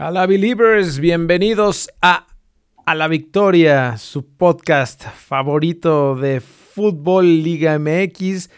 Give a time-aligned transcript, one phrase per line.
[0.00, 2.26] A la Believers, bienvenidos a
[2.86, 8.48] A la Victoria, su podcast favorito de Fútbol Liga MX.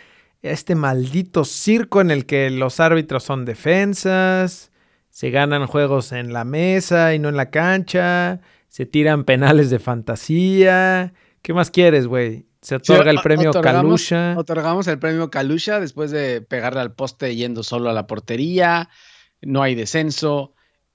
[0.41, 4.71] Este maldito circo en el que los árbitros son defensas,
[5.11, 9.81] se ganan juegos en la mesa y no en la cancha, se tiran penales de
[9.81, 11.13] fantasía.
[11.43, 12.47] ¿Qué más quieres, güey?
[12.61, 14.37] Se otorga el premio Kalusha.
[14.39, 18.91] Otorgamos el premio Kalusha después de pegarle al poste yendo solo a la portería.
[19.41, 20.55] No hay descenso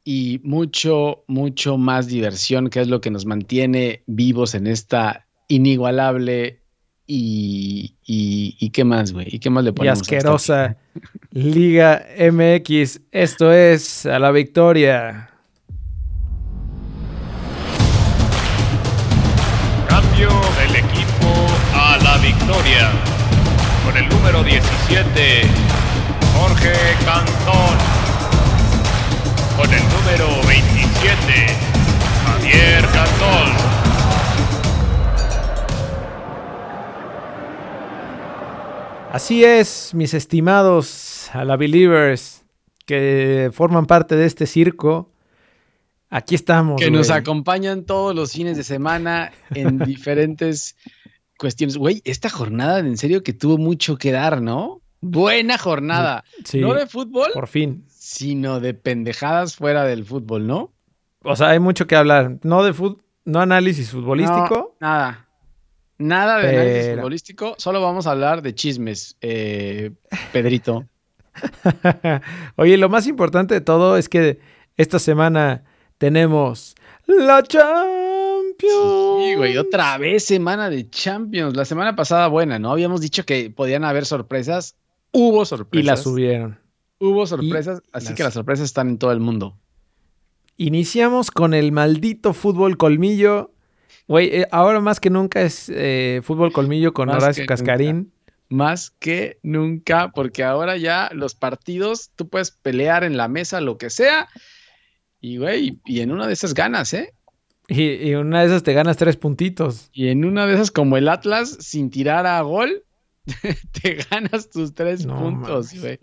[0.10, 6.62] y mucho, mucho más diversión, que es lo que nos mantiene vivos en esta inigualable
[7.06, 10.00] y, y, qué más, güey, y qué más le ponemos.
[10.00, 10.78] Y asquerosa
[11.32, 13.02] Liga MX.
[13.12, 15.30] Esto es a la victoria.
[19.90, 21.34] Cambio del equipo
[21.74, 22.92] a la victoria.
[23.84, 25.42] Con el número 17,
[26.34, 26.72] Jorge
[27.04, 27.97] Cantón
[29.58, 31.48] con el número 27,
[32.26, 33.50] Javier Cantón.
[39.12, 42.44] Así es, mis estimados a la Believers
[42.86, 45.12] que forman parte de este circo.
[46.12, 46.80] Aquí estamos.
[46.80, 50.76] Que nos acompañan todos los fines de semana en diferentes
[51.40, 51.78] cuestiones.
[51.78, 54.82] Güey, esta jornada en serio que tuvo mucho que dar, ¿no?
[55.02, 56.24] Buena jornada.
[56.46, 57.32] Sí, ¿No de fútbol?
[57.34, 60.72] Por fin sino de pendejadas fuera del fútbol, ¿no?
[61.24, 62.38] O sea, hay mucho que hablar.
[62.42, 64.78] No de fútbol, no análisis futbolístico.
[64.80, 65.28] nada.
[65.98, 67.56] Nada de análisis futbolístico.
[67.58, 69.92] Solo vamos a hablar de chismes, eh,
[70.32, 70.86] Pedrito.
[72.56, 74.40] Oye, lo más importante de todo es que
[74.78, 75.66] esta semana
[75.98, 76.76] tenemos
[77.08, 77.66] la Champions.
[78.62, 81.58] Sí, güey, otra vez semana de Champions.
[81.58, 82.72] La semana pasada, buena, ¿no?
[82.72, 84.78] Habíamos dicho que podían haber sorpresas.
[85.12, 85.84] Hubo sorpresas.
[85.84, 86.67] Y las subieron.
[87.00, 89.58] Hubo sorpresas, así que las sorpresas están en todo el mundo.
[90.58, 93.52] Iniciamos con el maldito fútbol colmillo.
[94.08, 98.12] Güey, eh, ahora más que nunca es eh, fútbol colmillo con Horacio Cascarín.
[98.50, 103.78] Más que nunca, porque ahora ya los partidos, tú puedes pelear en la mesa lo
[103.78, 104.30] que sea.
[105.20, 107.14] Y, güey, y en una de esas ganas, ¿eh?
[107.68, 109.90] Y, y una de esas te ganas tres puntitos.
[109.92, 112.84] Y en una de esas, como el Atlas, sin tirar a gol,
[113.82, 116.00] te ganas tus tres puntos, güey.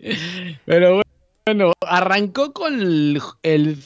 [0.65, 1.01] Pero
[1.45, 3.21] bueno, arrancó con el,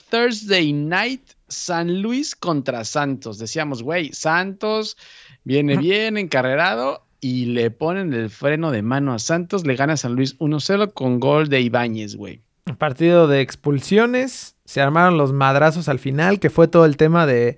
[0.09, 3.38] Thursday Night San Luis contra Santos.
[3.38, 4.97] Decíamos, güey, Santos
[5.44, 9.66] viene bien encarrerado y le ponen el freno de mano a Santos.
[9.66, 12.41] Le gana San Luis 1-0 con gol de Ibáñez, güey.
[12.78, 14.55] Partido de expulsiones.
[14.66, 17.57] Se armaron los madrazos al final, que fue todo el tema de,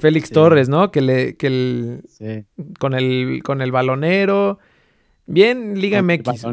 [0.00, 0.90] Félix Torres, ¿no?
[0.90, 2.46] Que le, que el,
[2.78, 4.58] con el, con el balonero
[5.26, 6.44] Bien, Liga MX.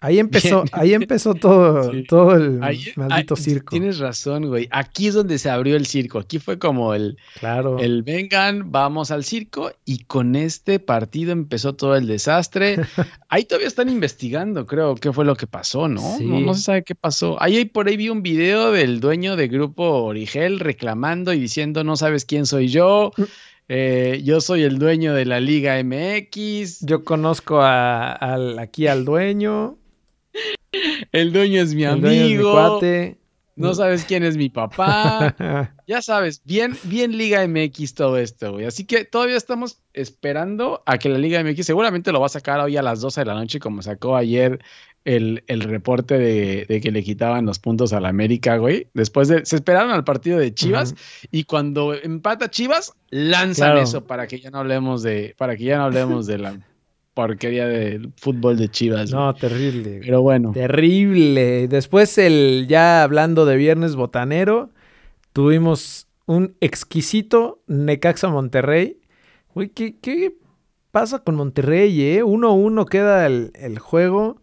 [0.00, 2.60] Ahí empezó, ahí empezó todo, todo el
[2.94, 3.70] maldito circo.
[3.70, 4.68] Tienes razón, güey.
[4.70, 6.20] Aquí es donde se abrió el circo.
[6.20, 7.80] Aquí fue como el, claro.
[7.80, 9.72] el vengan, vamos al circo.
[9.84, 12.76] Y con este partido empezó todo el desastre.
[13.28, 16.20] ahí todavía están investigando, creo, qué fue lo que pasó, ¿no?
[16.20, 17.36] No, no, se sabe qué pasó.
[17.42, 21.96] Ahí por ahí vi un video del dueño de grupo Origel reclamando y diciendo, no
[21.96, 23.10] sabes quién soy yo.
[23.68, 26.80] Eh, yo soy el dueño de la Liga MX.
[26.80, 29.76] Yo conozco a, aquí al dueño.
[31.12, 32.80] El dueño es mi amigo.
[33.56, 35.34] No sabes quién es mi papá.
[35.86, 38.66] ya sabes, bien, bien Liga MX todo esto, güey.
[38.66, 42.60] Así que todavía estamos esperando a que la Liga MX seguramente lo va a sacar
[42.60, 44.60] hoy a las 12 de la noche, como sacó ayer
[45.08, 48.88] el, reporte de, que le quitaban los puntos a la América, güey.
[48.92, 49.44] Después de.
[49.46, 50.94] Se esperaron al partido de Chivas
[51.30, 55.34] y cuando empata Chivas, lanzan eso para que ya no hablemos de.
[55.38, 56.60] Para que ya no hablemos de la
[57.14, 59.10] porquería del fútbol de Chivas.
[59.10, 60.00] No, terrible.
[60.02, 60.52] Pero bueno.
[60.52, 61.68] Terrible.
[61.68, 64.70] Después, el ya hablando de Viernes Botanero,
[65.32, 69.00] tuvimos un exquisito Necaxa Monterrey.
[69.54, 70.36] Uy, ¿qué,
[70.90, 72.22] pasa con Monterrey, eh?
[72.22, 74.42] 1-1 queda el, el juego.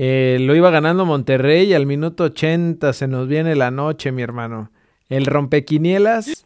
[0.00, 4.22] Eh, lo iba ganando Monterrey y al minuto 80 se nos viene la noche, mi
[4.22, 4.70] hermano.
[5.08, 6.44] El rompequinielas.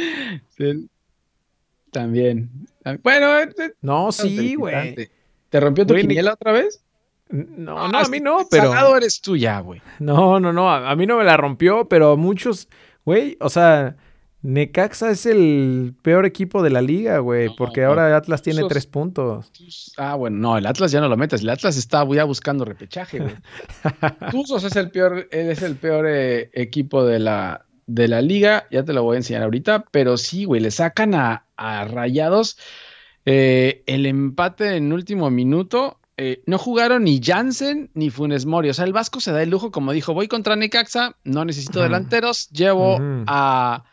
[1.91, 2.49] también.
[3.03, 5.11] Bueno, eh, eh, no, sí, güey.
[5.51, 6.83] ¿Te rompió tu quiniela otra vez?
[7.29, 8.97] No, no, a mí no, pero.
[8.97, 9.83] eres tú ya, güey.
[9.99, 10.73] No, no, no.
[10.73, 12.71] A, mí no me la rompió, pero muchos,
[13.05, 13.97] güey, o sea,
[14.43, 19.53] Necaxa es el peor equipo de la liga, güey, porque ahora Atlas tiene tres puntos.
[19.97, 21.43] Ah, bueno, no, el Atlas ya no lo metes.
[21.43, 23.35] El Atlas está ya buscando repechaje, güey.
[24.33, 28.67] Tuzos es el peor, es el peor eh, equipo de la, de la liga.
[28.73, 32.59] Ya te lo voy a enseñar ahorita, pero sí, güey, le sacan a, Rayados
[33.25, 38.69] eh, el empate en último minuto eh, no jugaron ni Jansen ni Funes Mori.
[38.69, 41.81] O sea, el Vasco se da el lujo, como dijo, voy contra Necaxa, no necesito
[41.81, 42.99] delanteros, llevo
[43.29, 43.85] a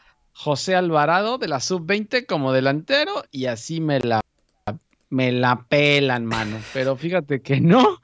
[0.41, 4.21] José Alvarado de la sub-20 como delantero y así me la,
[5.09, 6.55] me la pelan, mano.
[6.73, 7.97] Pero fíjate que no.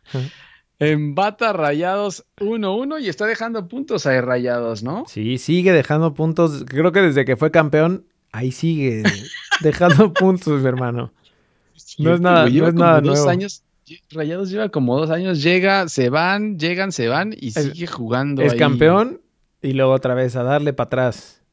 [0.79, 5.05] Embata Rayados 1-1 y está dejando puntos ahí Rayados, ¿no?
[5.07, 6.65] Sí, sigue dejando puntos.
[6.67, 8.03] Creo que desde que fue campeón,
[8.33, 9.03] ahí sigue
[9.61, 11.13] dejando puntos, mi hermano.
[11.99, 13.63] No es nada, no es nada dos años,
[14.11, 18.41] Rayados lleva como dos años, llega, se van, llegan, se van y sigue jugando.
[18.41, 19.21] Es campeón
[19.61, 21.44] y luego otra vez a darle para atrás.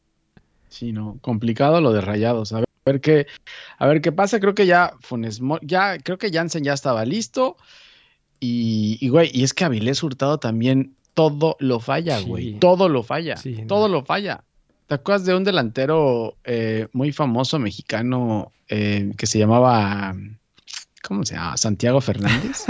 [0.72, 2.52] Sí, no, complicado lo de Rayados.
[2.52, 3.26] A ver qué,
[3.78, 4.40] a ver qué pasa.
[4.40, 7.56] Creo que ya Funes, ya creo que Jansen ya estaba listo.
[8.40, 12.58] Y, güey, y es que Avilés Hurtado también todo lo falla, güey.
[12.58, 13.36] Todo lo falla.
[13.69, 14.42] todo lo falla.
[14.88, 20.16] ¿Te acuerdas de un delantero eh, muy famoso mexicano eh, que se llamaba.
[21.02, 21.58] ¿Cómo se llama?
[21.58, 22.64] Santiago Fernández.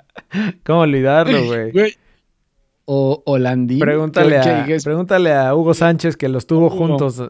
[0.64, 1.94] ¿Cómo olvidarlo, güey?
[2.86, 3.78] O Holandín.
[3.78, 7.22] Pregúntale, a, pregúntale a Hugo Sánchez que los tuvo juntos.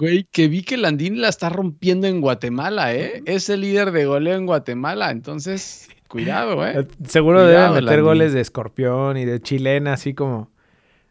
[0.00, 3.22] Güey, que vi que Landín la está rompiendo en Guatemala, ¿eh?
[3.26, 6.88] Es el líder de goleo en Guatemala, entonces Cuidado, ¿eh?
[7.06, 10.50] Seguro debe meter goles de escorpión y de chilena, así como,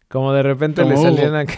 [0.09, 1.56] como de repente le salían acá.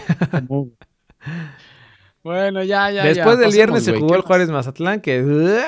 [2.22, 3.02] bueno, ya, ya.
[3.02, 5.60] Después del viernes se jugó el Juárez Mazatlán, que.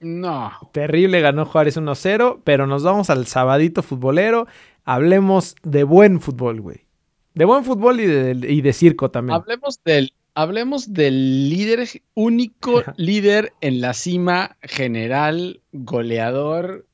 [0.00, 0.52] No.
[0.72, 4.46] Terrible, ganó Juárez 1-0, pero nos vamos al sabadito futbolero.
[4.84, 6.84] Hablemos de buen fútbol, güey.
[7.32, 9.36] De buen fútbol y de, y de circo también.
[9.40, 16.86] Hablemos del hablemos del líder, único líder en la cima general, goleador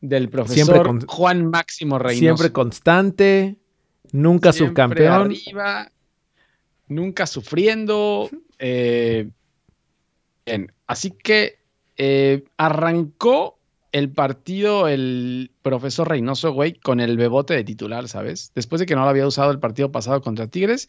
[0.00, 2.20] del profesor Juan Máximo Reynoso.
[2.20, 3.56] Siempre constante,
[4.12, 5.34] nunca subcampeón.
[6.88, 8.30] nunca sufriendo.
[8.58, 9.30] Eh,
[10.44, 11.58] bien, así que
[11.96, 13.58] eh, arrancó
[13.92, 18.52] el partido el profesor Reynoso, güey, con el bebote de titular, ¿sabes?
[18.54, 20.88] Después de que no lo había usado el partido pasado contra Tigres,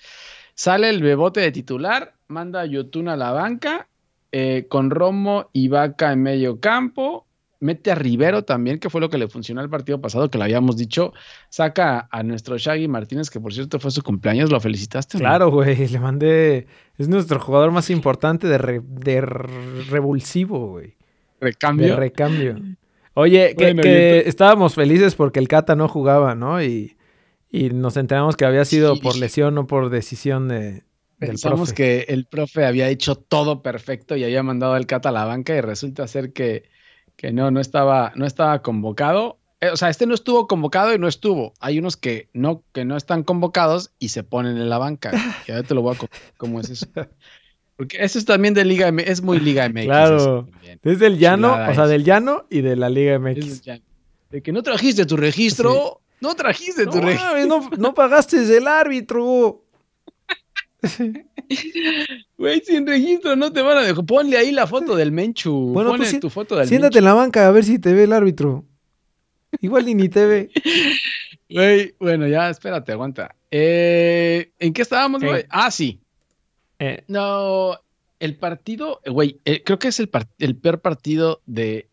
[0.57, 3.87] Sale el bebote de titular, manda a Yotun a la banca,
[4.31, 7.27] eh, con Romo y Vaca en medio campo.
[7.59, 10.45] Mete a Rivero también, que fue lo que le funcionó al partido pasado, que lo
[10.45, 11.13] habíamos dicho.
[11.49, 14.51] Saca a nuestro Shaggy Martínez, que por cierto fue su cumpleaños.
[14.51, 15.19] ¿Lo felicitaste?
[15.19, 15.75] Claro, güey.
[15.91, 16.65] Le mandé.
[16.97, 20.95] Es nuestro jugador más importante de, revulsivo, güey.
[21.39, 21.89] Recambio.
[21.89, 22.55] De recambio.
[23.13, 26.63] Oye, que, estábamos felices porque el Cata no jugaba, ¿no?
[26.63, 26.96] Y
[27.57, 30.83] y nos enteramos que había sido por lesión o por decisión de,
[31.19, 35.25] Pensamos que el profe había hecho todo perfecto y había mandado al Cata a la
[35.25, 36.69] banca y resulta ser que,
[37.15, 39.39] que no, no estaba, no estaba convocado.
[39.59, 41.53] Eh, o sea, este no estuvo convocado y no estuvo.
[41.59, 45.11] Hay unos que no, que no están convocados y se ponen en la banca.
[45.47, 46.85] Y ahora te lo voy a contar cómo es eso.
[47.75, 49.85] Porque eso es también de Liga MX, es muy Liga MX.
[49.85, 50.47] Claro.
[50.83, 53.63] Es del llano, o sea, del llano y de la Liga MX.
[54.29, 57.69] De que no trajiste tu registro, no trajiste tu registro.
[57.77, 59.63] No, pagaste el árbitro.
[62.37, 64.05] Güey, sin registro no te van a dejar.
[64.05, 65.71] Ponle ahí la foto del Menchu.
[65.73, 68.13] Bueno, Ponle tu foto del Siéntate en la banca a ver si te ve el
[68.13, 68.65] árbitro.
[69.61, 70.51] Igual ni, te ve.
[71.49, 73.33] Güey, bueno, ya, espérate, aguanta.
[73.49, 75.45] Eh, ¿En qué estábamos, güey?
[75.49, 76.01] Ah, sí.
[76.77, 77.05] Eh.
[77.07, 77.79] No,
[78.19, 80.09] el partido, güey, eh, creo que es el,
[80.39, 81.87] el peor partido de,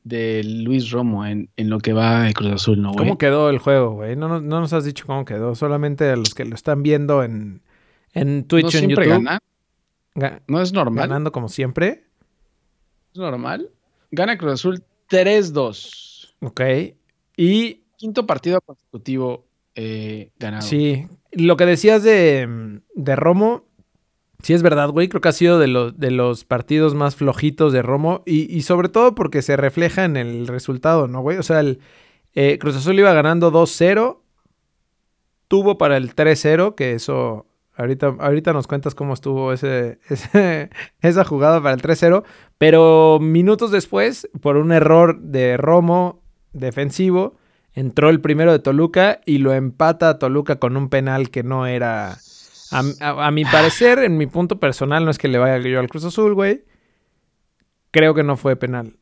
[0.44, 2.98] Luis Romo en, lo que va de Cruz Azul, ¿no, güey?
[2.98, 4.16] ¿Cómo quedó el juego, güey?
[4.16, 7.62] No, nos has dicho cómo quedó, solamente a los que lo están viendo en,
[8.12, 9.08] en Twitch ¿No en YouTube.
[9.08, 9.40] Gana?
[10.46, 11.08] ¿No es normal?
[11.08, 12.04] Ganando como siempre.
[13.12, 13.70] ¿Es normal?
[14.10, 16.34] Gana Cruz Azul 3-2.
[16.40, 16.60] Ok.
[17.36, 17.82] Y.
[17.96, 20.62] Quinto partido consecutivo eh, ganado.
[20.62, 21.06] Sí.
[21.32, 23.64] Lo que decías de, de Romo,
[24.44, 25.08] Sí, es verdad, güey.
[25.08, 28.22] Creo que ha sido de, los, partidos más flojitos de Romo.
[28.26, 31.38] Y, sobre todo porque se refleja en el resultado, ¿no, güey?
[31.38, 31.80] O sea, el
[32.34, 34.18] eh, Cruz Azul iba ganando 2-0.
[35.48, 37.46] Tuvo para el 3-0, que eso.
[37.74, 39.98] Ahorita, ahorita nos cuentas cómo estuvo ese,
[41.00, 42.22] esa jugada para el 3-0.
[42.58, 46.20] Pero minutos después, por un error de Romo
[46.52, 47.38] defensivo,
[47.72, 51.66] entró el primero de Toluca y lo empata a Toluca con un penal que no
[51.66, 52.18] era
[52.74, 56.04] a, mi parecer, en mi punto personal, no es que le vaya yo al Cruz
[56.04, 56.64] Azul, güey.
[57.90, 58.96] Creo que no fue penal.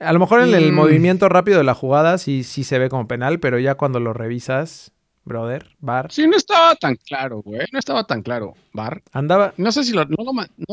[0.00, 0.74] A lo mejor en el mm.
[0.74, 4.12] movimiento rápido de la jugada sí, sí se ve como penal, pero ya cuando lo
[4.12, 4.92] revisas,
[5.24, 6.10] brother, Bar.
[6.10, 7.66] Sí, no estaba tan claro, güey.
[7.72, 9.02] No estaba tan claro, Bar.
[9.12, 9.54] Andaba.
[9.56, 10.16] No sé si lo, no,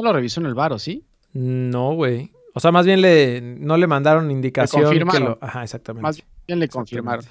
[0.02, 1.04] lo, revisó en el Bar, ¿o sí?
[1.34, 2.32] No, güey.
[2.54, 5.08] O sea, más bien le, no le mandaron indicación.
[5.10, 5.38] Que lo...
[5.42, 6.04] Ajá, exactamente.
[6.04, 7.26] Más bien le confirmaron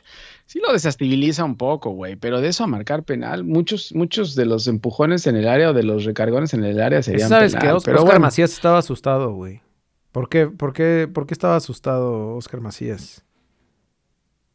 [0.50, 4.46] sí lo desestabiliza un poco, güey, pero de eso a marcar penal, muchos, muchos de
[4.46, 7.80] los empujones en el área o de los recargones en el área serían ¿Sabes penal.
[7.80, 9.60] ¿Sabes que Oscar Macías estaba asustado, güey?
[10.10, 13.24] ¿Por qué, por, qué, ¿Por qué estaba asustado Oscar Macías?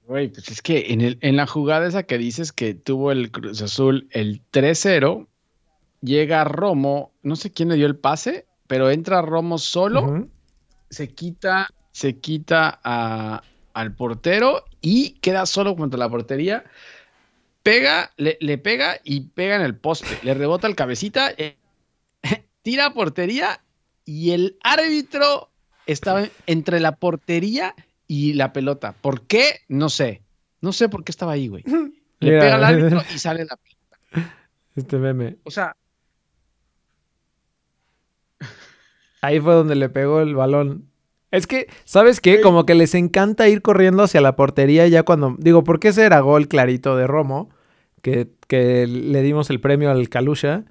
[0.06, 3.32] Güey, pues es que en, el, en la jugada esa que dices que tuvo el
[3.32, 5.28] Cruz Azul el 3-0,
[6.02, 10.28] llega Romo, no sé quién le dio el pase, pero entra Romo solo,
[10.90, 12.82] se quita, se quita
[13.76, 16.64] al portero y queda solo contra la portería.
[17.62, 21.58] Pega, le, pega y pega en el poste, le rebota el cabecita, eh,
[22.62, 23.62] tira a portería
[24.06, 25.50] y el árbitro
[25.88, 27.76] estaba entre la portería
[28.08, 28.94] y la pelota.
[28.94, 29.62] ¿Por qué?
[29.68, 30.22] No sé.
[30.62, 31.64] No sé por qué estaba ahí, güey.
[32.20, 34.36] Le pega al árbitro y sale la pelota.
[34.76, 35.38] Este meme.
[35.44, 35.76] O sea.
[39.22, 40.90] Ahí fue donde le pegó el balón.
[41.36, 42.42] Es que, ¿sabes qué?
[42.42, 45.36] Como que les encanta ir corriendo hacia la portería ya cuando.
[45.38, 47.50] Digo, porque ese era gol clarito de Romo,
[48.02, 50.64] que, que le dimos el premio al Kalusha,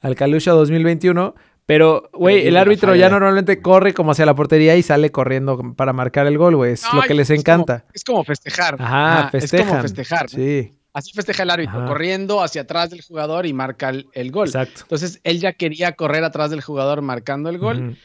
[0.00, 1.34] al Kalusha 2021.
[1.66, 5.92] Pero, güey, el árbitro ya normalmente corre como hacia la portería y sale corriendo para
[5.92, 6.72] marcar el gol, güey.
[6.72, 7.84] Es lo que les encanta.
[7.92, 8.76] es como festejar.
[8.78, 9.66] Ajá, festejan.
[9.66, 10.30] Es como festejar.
[10.30, 10.72] Sí.
[10.92, 14.46] Así festeja el árbitro, corriendo hacia atrás del jugador y marca el, gol.
[14.46, 14.82] Exacto.
[14.82, 17.98] Entonces, él ya quería correr atrás del jugador marcando el gol.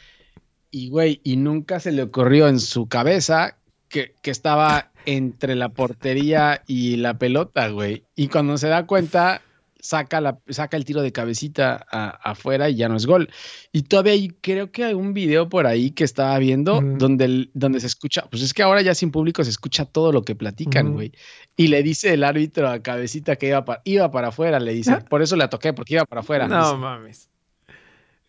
[0.71, 3.57] Y, güey, y nunca se le ocurrió en su cabeza
[3.89, 8.05] que, que estaba entre la portería y la pelota, güey.
[8.15, 9.41] Y cuando se da cuenta,
[9.81, 13.29] saca, la, saca el tiro de cabecita afuera y ya no es gol.
[13.71, 17.79] Y todavía hay, creo que hay un video por ahí que estaba viendo donde, donde
[17.79, 20.93] se escucha, pues es que ahora ya sin público se escucha todo lo que platican,
[20.93, 21.11] güey.
[21.57, 24.97] Y le dice el árbitro a cabecita que iba para, iba para afuera, le dice,
[25.09, 26.47] por eso le toqué, porque iba para afuera.
[26.47, 27.30] No mames.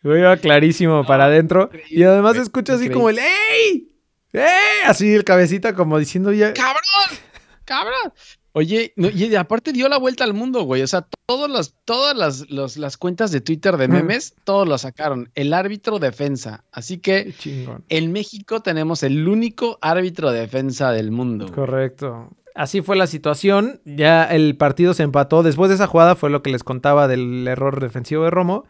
[0.04, 1.70] Iba clarísimo para adentro.
[1.88, 3.88] Y además se escucha así como el ¡Ey!
[4.32, 4.42] ¡Ey!
[4.86, 6.52] Así el cabecita como diciendo ya.
[6.52, 7.18] ¡Cabrón!
[7.64, 8.12] ¡Cabrón!
[8.54, 10.82] Oye, y aparte dio la vuelta al mundo, güey.
[10.82, 15.30] O sea, todas las, todas las, las cuentas de Twitter de memes, todos lo sacaron.
[15.34, 16.62] El árbitro defensa.
[16.70, 17.34] Así que
[17.88, 21.50] en México tenemos el único árbitro defensa del mundo.
[21.50, 22.28] Correcto.
[22.54, 23.80] Así fue la situación.
[23.86, 25.42] Ya el partido se empató.
[25.42, 28.66] Después de esa jugada fue lo que les contaba del error defensivo de Romo.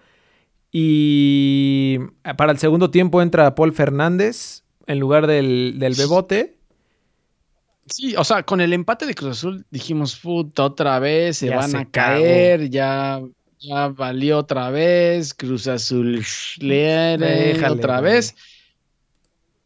[0.73, 1.99] Y
[2.39, 6.57] para el segundo tiempo entra Paul Fernández en lugar del, del Bebote.
[7.87, 11.77] Sí, o sea, con el empate de Cruz Azul dijimos, puta, otra vez, se van
[11.77, 13.21] a caer, ya,
[13.59, 16.25] ya valió otra vez, Cruz Azul
[16.59, 18.35] Déjale, otra vez.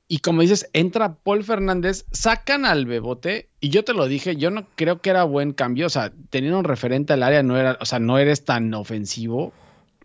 [0.09, 4.51] Y como dices, entra Paul Fernández, sacan al Bebote, y yo te lo dije, yo
[4.51, 7.77] no creo que era buen cambio, o sea, teniendo un referente al área, no era,
[7.81, 9.53] o sea, no eres tan ofensivo.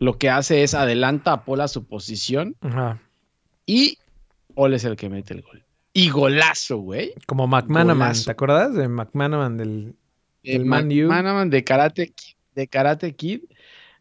[0.01, 2.55] Lo que hace es adelanta a Paul a su posición.
[3.67, 3.99] Y
[4.55, 5.63] Paul es el que mete el gol.
[5.93, 7.13] Y golazo, güey.
[7.27, 9.93] Como McManaman, ¿te acuerdas de McManaman del,
[10.43, 12.13] del Man McManaman de Karate,
[12.55, 13.41] de Karate Kid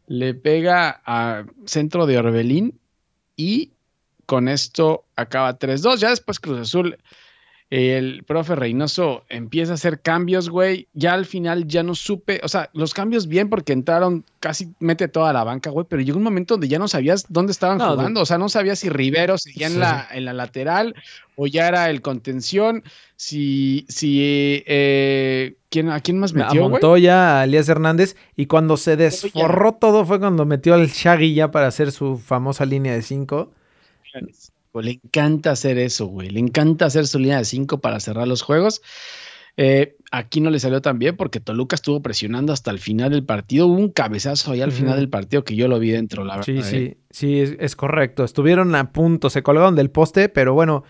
[0.07, 2.79] le pega a centro de Orbelín
[3.35, 3.71] y
[4.25, 5.97] con esto acaba 3-2.
[5.97, 6.97] Ya después Cruz Azul
[7.71, 10.89] el profe Reynoso empieza a hacer cambios, güey.
[10.93, 15.07] Ya al final ya no supe, o sea, los cambios bien porque entraron casi mete
[15.07, 18.21] toda la banca, güey, pero llegó un momento donde ya no sabías dónde estaban jugando,
[18.21, 20.95] o sea, no sabías si Rivero seguía en, la, en la lateral
[21.37, 22.83] o ya era el contención,
[23.15, 28.75] si, si, eh, ¿quién, ¿a quién más metió, A Montoya, a Elías Hernández, y cuando
[28.75, 33.01] se desforró todo fue cuando metió al Shaggy ya para hacer su famosa línea de
[33.01, 33.53] cinco.
[34.73, 36.29] Le encanta hacer eso, güey.
[36.29, 38.81] Le encanta hacer su línea de cinco para cerrar los juegos.
[39.57, 43.25] Eh, aquí no le salió tan bien porque Toluca estuvo presionando hasta el final del
[43.25, 43.67] partido.
[43.67, 46.45] Hubo un cabezazo ahí al final del partido que yo lo vi dentro, la verdad.
[46.45, 46.97] Sí, sí, ¿eh?
[47.09, 48.23] sí, es, correcto.
[48.23, 50.83] Estuvieron a punto, se colgaron del poste, pero bueno,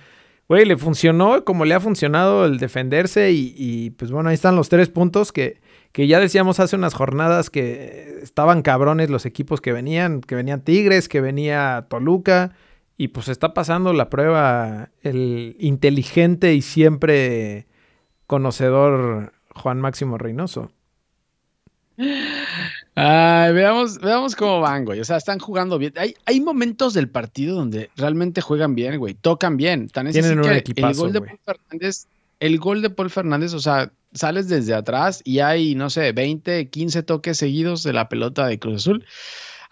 [0.48, 4.56] güey, le funcionó como le ha funcionado el defenderse y, y, pues bueno, ahí están
[4.56, 5.60] los tres puntos que,
[5.92, 10.62] que ya decíamos hace unas jornadas que estaban cabrones los equipos que venían, que venían
[10.62, 12.54] Tigres, que venía Toluca.
[13.02, 17.66] Y pues está pasando la prueba el inteligente y siempre
[18.28, 20.72] conocedor Juan Máximo Reynoso.
[22.96, 25.00] veamos, veamos cómo van, güey.
[25.00, 25.94] O sea, están jugando bien.
[25.98, 29.16] Hay, hay momentos del partido donde realmente juegan bien, güey.
[29.16, 29.88] Tocan bien.
[29.88, 32.06] Tienen un equipazo, el gol de Paul Fernández,
[32.40, 36.70] el gol de Paul Fernández, o sea, sales desde atrás y hay, no sé, 20,
[36.70, 39.06] 15 toques seguidos de la pelota de Cruz Azul.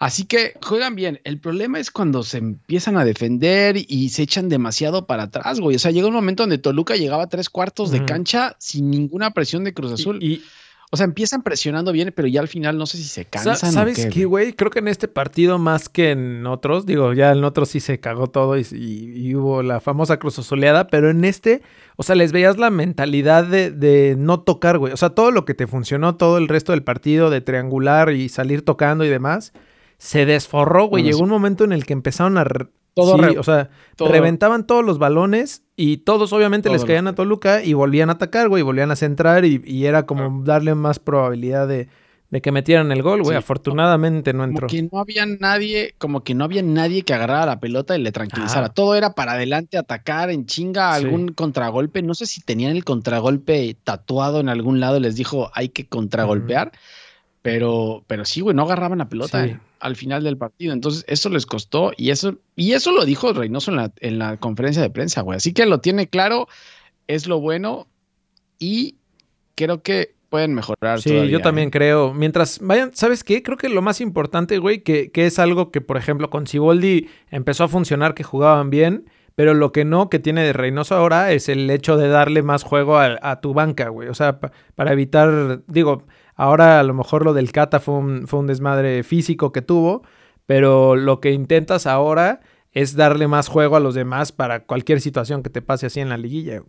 [0.00, 1.20] Así que juegan bien.
[1.24, 5.76] El problema es cuando se empiezan a defender y se echan demasiado para atrás, güey.
[5.76, 9.32] O sea, llega un momento donde Toluca llegaba a tres cuartos de cancha sin ninguna
[9.32, 10.18] presión de Cruz Azul.
[10.22, 10.42] Y,
[10.90, 13.72] o sea, empiezan presionando bien, pero ya al final no sé si se cansan.
[13.72, 14.54] ¿Sabes qué, güey?
[14.54, 18.00] Creo que en este partido más que en otros, digo, ya en otros sí se
[18.00, 21.60] cagó todo y, hubo la famosa cruz azuleada, pero en este,
[21.96, 24.94] o sea, les veías la mentalidad de, de, no tocar, güey.
[24.94, 28.30] O sea, todo lo que te funcionó todo el resto del partido, de triangular y
[28.30, 29.52] salir tocando y demás,
[30.00, 31.04] se desforró, güey.
[31.04, 32.46] Llegó un momento en el que empezaron a,
[32.94, 37.62] Todo sí, o sea, reventaban todos los balones y todos obviamente les caían a Toluca
[37.62, 41.88] y volvían a atacar, güey, volvían a centrar y, era como darle más probabilidad de,
[42.40, 43.36] que metieran el gol, güey.
[43.36, 44.68] Afortunadamente no entró.
[44.68, 48.00] Como que no había nadie, como que no había nadie que agarrara la pelota y
[48.00, 48.70] le tranquilizara.
[48.70, 52.00] Todo era para adelante, atacar en chinga, algún contragolpe.
[52.00, 55.86] No sé si tenían el contragolpe tatuado en algún lado y les dijo hay que
[55.86, 56.72] contragolpear.
[57.42, 60.72] Pero, pero sí, güey, no agarraban la pelota al final del partido.
[60.72, 64.36] Entonces, eso les costó y eso, y eso lo dijo Reynoso en la, en la
[64.36, 65.36] conferencia de prensa, güey.
[65.36, 66.48] Así que lo tiene claro,
[67.06, 67.88] es lo bueno
[68.58, 68.96] y
[69.54, 71.00] creo que pueden mejorar.
[71.00, 71.70] Sí, yo también ¿eh?
[71.70, 72.14] creo.
[72.14, 73.42] Mientras vayan, ¿sabes qué?
[73.42, 77.08] Creo que lo más importante, güey, que, que es algo que, por ejemplo, con Ciboldi
[77.30, 79.06] empezó a funcionar, que jugaban bien.
[79.34, 82.62] Pero lo que no que tiene de Reynoso ahora es el hecho de darle más
[82.62, 84.08] juego a, tu banca, güey.
[84.08, 84.38] O sea,
[84.74, 86.04] para evitar, digo,
[86.40, 90.04] Ahora a lo mejor lo del Cata fue un, desmadre físico que tuvo,
[90.46, 92.40] pero lo que intentas ahora
[92.72, 96.08] es darle más juego a los demás para cualquier situación que te pase así en
[96.08, 96.62] la liguilla.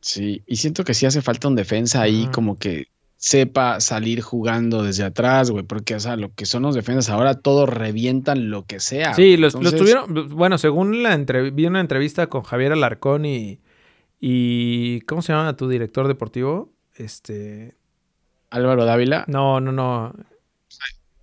[0.00, 4.84] Sí, y siento que sí hace falta un defensa ahí como que sepa salir jugando
[4.84, 8.66] desde atrás, güey, porque, o sea, lo que son los defensas ahora, todos revientan lo
[8.66, 9.14] que sea.
[9.14, 13.58] Sí, los, tuvieron, bueno, según la entrevista, vi una entrevista con Javier Alarcón y,
[14.20, 16.72] y, ¿cómo se llama tu director deportivo?
[16.94, 17.74] Este,
[18.54, 19.24] Álvaro Dávila.
[19.26, 20.14] No, no, no.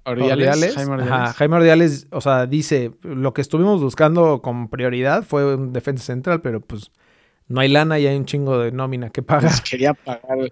[0.04, 2.08] Ordiales, Jaime Ordiales.
[2.10, 6.92] o sea, dice, lo que estuvimos buscando como prioridad fue un defensa central, pero pues
[7.48, 9.52] no hay lana y hay un chingo de nómina que pagar.
[9.52, 10.52] Pues quería pagar,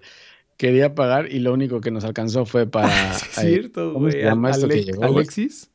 [0.56, 2.88] quería pagar y lo único que nos alcanzó fue para...
[3.12, 4.24] es cierto, güey.
[4.24, 5.70] Alexis.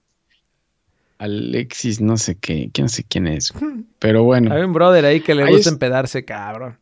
[1.18, 3.52] Alexis, no sé qué, quién sé quién es,
[3.98, 4.54] pero bueno.
[4.54, 6.78] Hay un brother ahí que le gusta empedarse, cabrón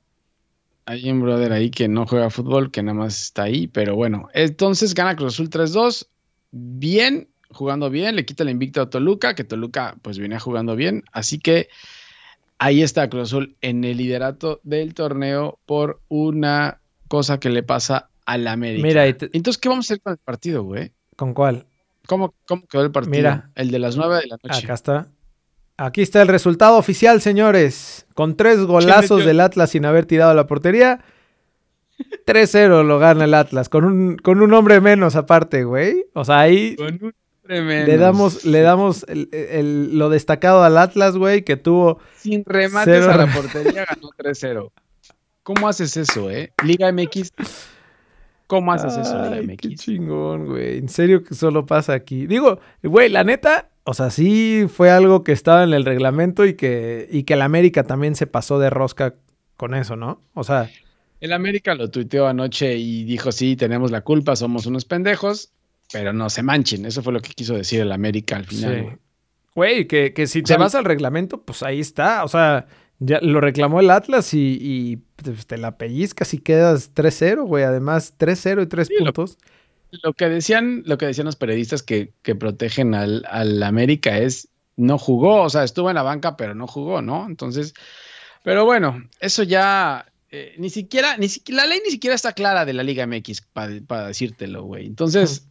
[0.86, 4.28] hay un brother ahí que no juega fútbol, que nada más está ahí, pero bueno.
[4.34, 6.06] Entonces gana Cruz Azul 3-2.
[6.50, 11.04] Bien, jugando bien, le quita el invicto a Toluca, que Toluca pues viene jugando bien.
[11.12, 11.68] Así que
[12.58, 18.08] ahí está Cruz Azul en el liderato del torneo por una cosa que le pasa
[18.24, 18.86] al América.
[18.86, 20.92] Mira, entonces, ¿qué vamos a hacer con el partido, güey?
[21.16, 21.66] ¿Con cuál?
[22.06, 23.16] ¿Cómo, ¿Cómo quedó el partido?
[23.16, 24.64] Mira, el de las 9 de la noche.
[24.64, 25.08] Acá está.
[25.76, 28.06] Aquí está el resultado oficial, señores.
[28.14, 31.00] Con tres golazos del Atlas sin haber tirado la portería.
[32.26, 33.68] 3-0 lo gana el Atlas.
[33.68, 36.06] Con un, con un hombre menos aparte, güey.
[36.14, 36.76] O sea, ahí.
[36.76, 37.88] Con un hombre menos.
[37.88, 41.98] Le damos, le damos lo destacado al Atlas, güey, que tuvo.
[42.16, 44.70] Sin remates a la portería ganó 3-0.
[45.42, 46.52] ¿Cómo haces eso, eh?
[46.62, 47.32] Liga MX.
[48.52, 49.56] ¿Cómo haces eso, Liga MX?
[49.56, 50.76] Qué chingón, güey.
[50.76, 52.26] En serio que solo pasa aquí.
[52.26, 56.52] Digo, güey, la neta, o sea, sí fue algo que estaba en el reglamento y
[56.52, 59.14] que, y que el América también se pasó de rosca
[59.56, 60.20] con eso, ¿no?
[60.34, 60.68] O sea.
[61.20, 65.50] El América lo tuiteó anoche y dijo, sí, tenemos la culpa, somos unos pendejos,
[65.90, 66.84] pero no se manchen.
[66.84, 68.98] Eso fue lo que quiso decir el América al final.
[69.54, 72.22] Güey, que, que, si te vas al reglamento, pues ahí está.
[72.22, 72.66] O sea,
[72.98, 77.64] ya lo reclamó el Atlas y, pues, te la pellizcas y quedas 3-0, güey.
[77.64, 79.38] Además, 3-0 y 3 puntos
[79.92, 85.42] lo que decían, lo que decían los periodistas que, protegen al, América es no jugó,
[85.42, 87.26] o sea, estuvo en la banca, pero no jugó, ¿no?
[87.26, 87.74] Entonces,
[88.42, 92.64] pero bueno, eso ya eh, ni siquiera, ni siquiera, la ley ni siquiera está clara
[92.64, 94.86] de la Liga MX para decírtelo, güey.
[94.86, 95.46] Entonces,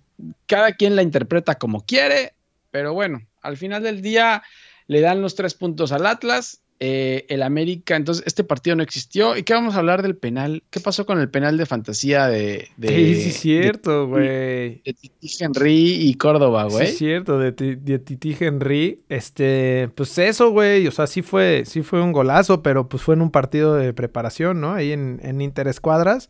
[0.48, 2.34] cada quien la interpreta como quiere,
[2.72, 4.42] pero bueno, al final del día
[4.88, 9.38] le dan los tres puntos al Atlas eh, el América, entonces este partido no existió.
[9.38, 10.64] ¿Y qué vamos a hablar del penal?
[10.72, 12.70] ¿Qué pasó con el penal de fantasía de...
[12.82, 14.82] sí, sí, cierto, güey.
[14.84, 16.88] De, Titi Henry y Córdoba, güey.
[16.88, 19.04] Sí, cierto, de, Titi Henry.
[19.10, 20.88] Este, pues eso, güey.
[20.88, 23.94] O sea, sí fue, sí fue un golazo, pero pues fue en un partido de
[23.94, 24.74] preparación, ¿no?
[24.74, 26.30] Ahí en, en Interescuadras.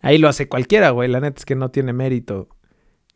[0.00, 1.08] Ahí lo hace cualquiera, güey.
[1.08, 2.48] La neta es que no tiene mérito.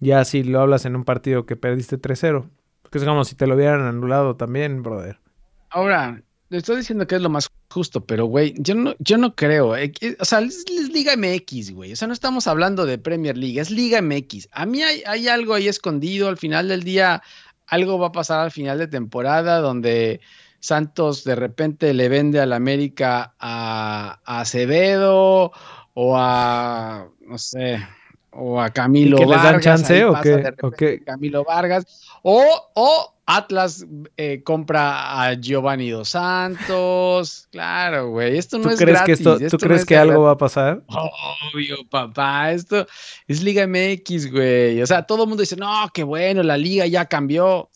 [0.01, 2.51] Ya si lo hablas en un partido que perdiste 3-0.
[2.83, 5.21] Porque es como si te lo hubieran anulado también, brother.
[5.71, 6.21] Ahora,
[6.53, 9.75] le estoy diciendo que es lo más justo, pero güey, yo no, yo no creo.
[9.75, 11.95] Eh, o sea, es, Liga MX, güey.
[11.95, 14.49] O sea, no estamos hablando de Premier League, es Liga MX.
[14.53, 16.29] A mí hay, hay, algo ahí escondido.
[16.29, 17.23] Al final del día,
[17.69, 20.21] algo va a pasar al final de temporada donde
[20.61, 25.53] Santos de repente le vende al América a, Acevedo
[25.95, 27.79] o a, no sé,
[28.31, 30.21] o a Camilo ¿Y que les dan chance o
[30.77, 31.03] qué?
[31.03, 31.87] Camilo Vargas.
[32.23, 37.49] O, o Atlas eh, compra a Giovanni Dos Santos.
[37.53, 38.37] Claro, güey.
[38.37, 39.07] Esto no es crees gratis.
[39.07, 40.83] Que esto, ¿Tú crees que algo va a pasar?
[40.89, 42.53] Obvio, papá.
[42.53, 42.87] Esto
[43.29, 44.83] es Liga MX, güey.
[44.83, 47.69] O sea, todo el mundo dice, no, qué bueno, la liga ya cambió.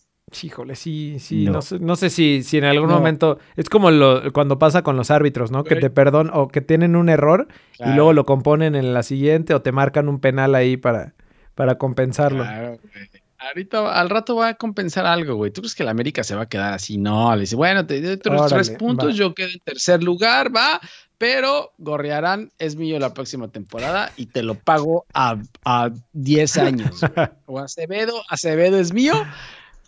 [0.43, 4.83] Híjole, sí, sí, no, sé, si, si en algún momento es como lo, cuando pasa
[4.83, 5.63] con los árbitros, ¿no?
[5.63, 7.47] Que te perdonan o que tienen un error
[7.79, 11.15] y luego lo componen en la siguiente o te marcan un penal ahí para,
[11.55, 12.43] para compensarlo.
[12.43, 13.16] Claro, güey.
[13.39, 15.51] Ahorita, al rato va a compensar algo, güey.
[15.51, 16.97] ¿Tú crees que la América se va a quedar así?
[16.97, 20.81] No, le dice, bueno, te doy tres puntos, yo quedo en tercer lugar, va,
[21.19, 27.01] pero Gorriarán es mío la próxima temporada y te lo pago a, a 10 años.
[27.47, 29.15] o Acevedo, Acevedo es mío,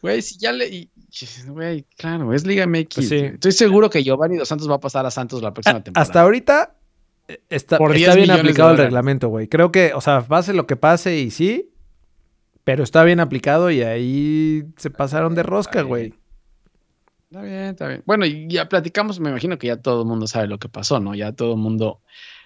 [0.03, 0.89] güey, si ya le...
[1.47, 2.95] Güey, claro, es Liga MX.
[2.95, 6.03] Pues Estoy seguro que Giovanni Dos Santos va a pasar a Santos la próxima temporada.
[6.03, 6.75] Hasta ahorita
[7.29, 7.79] eh, está
[8.15, 9.49] bien aplicado el reglamento, güey.
[9.49, 11.71] Creo que, o sea, pase lo que pase y sí,
[12.69, 16.13] pero está bien aplicado y ahí se pasaron de rosca, güey.
[17.31, 18.03] Está bien, está bien.
[18.05, 21.01] Bueno, y ya platicamos, me imagino que ya todo el mundo sabe lo que pasó,
[21.01, 21.15] ¿no?
[21.15, 22.03] Ya todo el mundo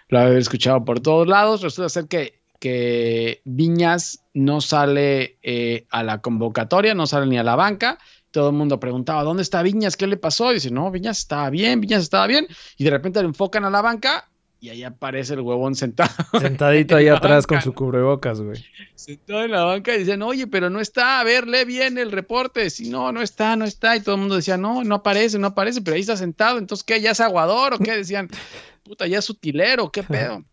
[0.07, 1.61] lo ha escuchado por todos lados.
[1.63, 7.43] Resulta ser que, que Viñas no sale eh, a la convocatoria, no sale ni a
[7.43, 7.99] la banca.
[8.31, 9.97] Todo el mundo preguntaba, ¿dónde está Viñas?
[9.97, 10.53] ¿Qué le pasó?
[10.53, 12.47] Y dice, no, Viñas estaba bien, Viñas estaba bien.
[12.77, 14.29] Y de repente le enfocan a la banca
[14.63, 16.15] y ahí aparece el huevón sentado.
[16.41, 18.65] Sentadito ahí atrás con su cubrebocas, güey.
[18.95, 22.13] Sentado en la banca y dicen, oye, pero no está, a ver, lee bien el
[22.13, 22.71] reporte.
[22.71, 23.97] Si no, no está, no está.
[23.97, 26.59] Y todo el mundo decía, no, no aparece, no aparece, pero ahí está sentado.
[26.59, 27.01] Entonces, ¿qué?
[27.01, 27.91] ¿Ya es aguador o qué?
[27.91, 28.29] Decían,
[28.85, 30.45] puta, ya es utilero, ¿qué pedo?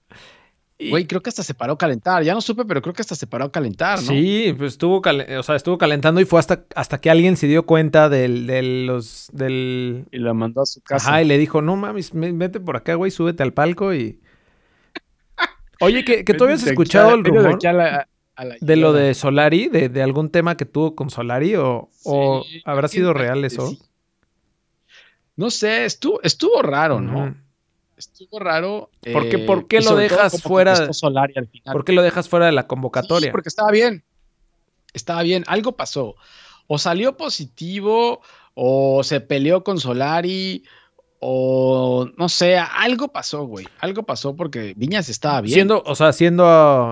[0.79, 2.23] Güey, creo que hasta se paró a calentar.
[2.23, 4.07] Ya no supe, pero creo que hasta se paró a calentar, ¿no?
[4.07, 7.65] Sí, pues estuvo, o sea, estuvo calentando y fue hasta, hasta que alguien se dio
[7.65, 10.05] cuenta del, del, los, del...
[10.11, 11.09] Y la mandó a su casa.
[11.09, 14.21] Ajá, y le dijo, no mames, vete por acá, güey, súbete al palco y...
[15.81, 17.59] Oye, que, que tú habías escuchado el rumor
[18.61, 22.87] de, lo de Solari, de, de, algún tema que tuvo con Solari, o, o habrá
[22.87, 23.77] sido real eso.
[25.35, 27.35] No sé, estuvo, estuvo raro, ¿no?
[27.99, 28.89] Estuvo raro.
[29.13, 30.75] ¿Por qué, por qué lo dejas fuera?
[31.71, 33.31] ¿Por qué lo dejas fuera de la convocatoria?
[33.31, 34.03] porque estaba bien.
[34.93, 35.43] Estaba bien.
[35.47, 36.15] Algo pasó.
[36.67, 38.21] O salió positivo,
[38.53, 40.63] o se peleó con Solari,
[41.19, 43.67] o no sé, algo pasó, güey.
[43.79, 45.53] Algo pasó porque Viñas estaba bien.
[45.53, 46.45] Siendo, o sea, siendo.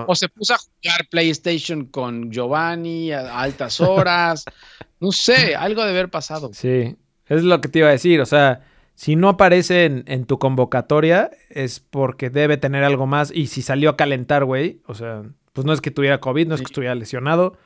[0.06, 4.44] O se puso a jugar PlayStation con Giovanni a altas horas.
[5.00, 6.50] no sé, algo de haber pasado.
[6.52, 8.20] Sí, es lo que te iba a decir.
[8.20, 8.60] O sea,
[8.98, 13.30] si no aparece en, tu convocatoria, es porque debe tener algo más.
[13.32, 16.56] Y si salió a calentar, güey, o sea, pues no es que tuviera COVID, no
[16.56, 17.56] es que estuviera lesionado.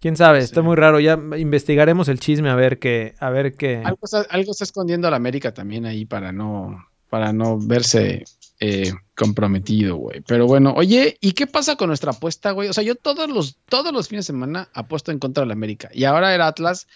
[0.00, 0.98] Quién sabe, está muy raro.
[0.98, 3.16] Ya investigaremos el chisme a ver qué.
[3.20, 3.82] A ver qué.
[3.84, 8.24] Algo está, algo está escondiendo a la América también ahí para no, para no verse
[8.60, 10.22] eh, comprometido, güey.
[10.22, 12.70] Pero bueno, oye, ¿y qué pasa con nuestra apuesta, güey?
[12.70, 15.52] O sea, yo todos los, todos los fines de semana apuesto en contra de la
[15.52, 15.90] América.
[15.92, 16.86] Y ahora era Atlas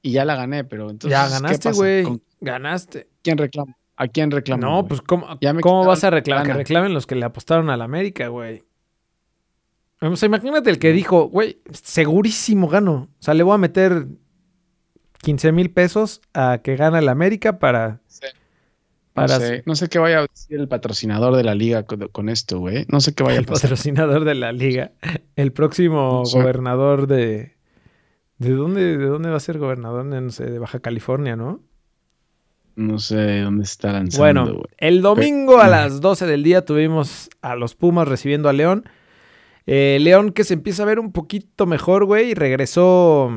[0.00, 1.10] y ya la gané, pero entonces.
[1.10, 2.06] Ya ganaste, güey.
[2.44, 3.08] Ganaste.
[3.22, 3.76] ¿Quién reclama?
[3.96, 4.66] ¿A quién reclama?
[4.66, 5.26] No, pues ¿cómo,
[5.60, 6.46] ¿cómo vas a reclamar?
[6.46, 8.64] Que reclamen los que le apostaron a la América, güey.
[10.00, 13.08] O sea, imagínate el que dijo, güey, segurísimo gano.
[13.18, 14.06] O sea, le voy a meter
[15.22, 18.00] 15 mil pesos a que gana el América para.
[19.12, 19.38] Para...
[19.38, 22.58] No, sé, no sé qué vaya a decir el patrocinador de la liga con, esto,
[22.58, 22.84] güey.
[22.88, 23.56] No sé qué vaya a pasar.
[23.56, 24.90] El patrocinador de la liga.
[25.36, 27.54] El próximo gobernador de,
[28.38, 30.04] ¿De dónde, ¿De dónde va a ser gobernador?
[30.04, 31.62] No sé, de Baja California, ¿no?
[32.76, 34.44] No sé dónde está lanzando.
[34.44, 38.88] Bueno, el domingo a las 12 del día tuvimos a los Pumas recibiendo a León.
[39.66, 43.30] Eh, León que se empieza a ver un poquito mejor, güey, y regresó.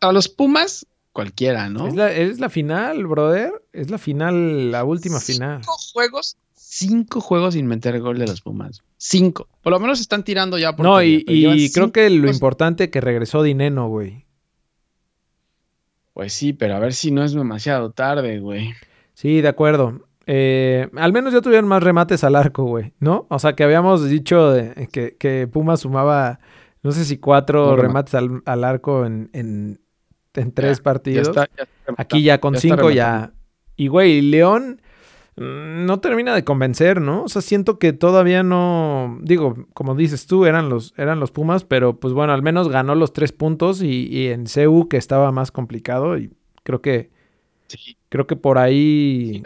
[0.00, 1.86] A los Pumas, cualquiera, ¿no?
[1.86, 3.52] Es la, es la final, brother.
[3.72, 5.60] Es la final, la última final.
[5.62, 6.36] Cinco juegos
[6.72, 8.82] cinco juegos sin meter gol de los Pumas.
[8.96, 9.48] Cinco.
[9.62, 10.86] Por lo menos están tirando ya por.
[10.86, 14.24] No, y, creo que lo importante que regresó Dineno, güey.
[16.14, 18.72] Pues sí, pero a ver si no es demasiado tarde, güey.
[19.14, 20.06] Sí, de acuerdo.
[20.26, 23.26] Eh, al menos ya tuvieron más remates al arco, güey, ¿no?
[23.28, 24.54] O sea, que habíamos dicho
[24.92, 26.38] que, que Pumas sumaba,
[26.82, 29.80] no sé si cuatro remates al, arco en, en,
[30.52, 31.30] tres partidos.
[31.96, 33.32] Aquí ya con cinco ya.
[33.76, 34.80] Y, güey, León
[35.36, 37.24] no termina de convencer, ¿no?
[37.24, 41.64] O sea, siento que todavía no, digo, como dices tú, eran los, eran los Pumas,
[41.64, 45.50] pero pues bueno, al menos ganó los tres puntos y, en CU que estaba más
[45.50, 46.32] complicado y
[46.64, 47.10] creo que,
[48.10, 49.42] creo que por ahí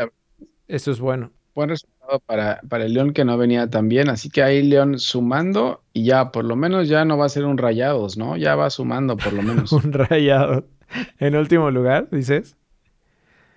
[0.66, 1.30] eso es bueno.
[1.54, 4.98] Buen resultado para, para el León que no venía tan bien, así que ahí León
[4.98, 8.36] sumando y ya, por lo menos ya no va a ser un rayados, ¿no?
[8.36, 9.72] Ya va sumando por lo menos.
[9.72, 10.66] un rayado.
[11.18, 12.56] En último lugar, dices.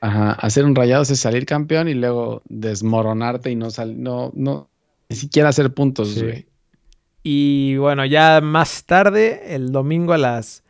[0.02, 4.70] Ajá, hacer un rayado es salir campeón y luego desmoronarte y no sal, no, no,
[5.10, 6.48] ni siquiera hacer puntos, güey.
[7.22, 10.64] Y bueno, ya más tarde, el domingo a las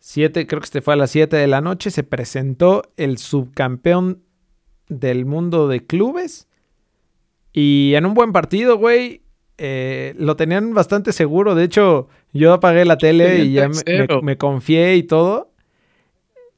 [0.00, 4.22] 7, creo que este fue a las 7 de la noche, se presentó el subcampeón
[4.88, 6.48] del mundo de clubes.
[7.52, 9.22] Y en un buen partido, güey,
[9.56, 11.54] eh, lo tenían bastante seguro.
[11.54, 13.70] De hecho, yo apagué la tele y ya
[14.22, 15.52] me confié y todo.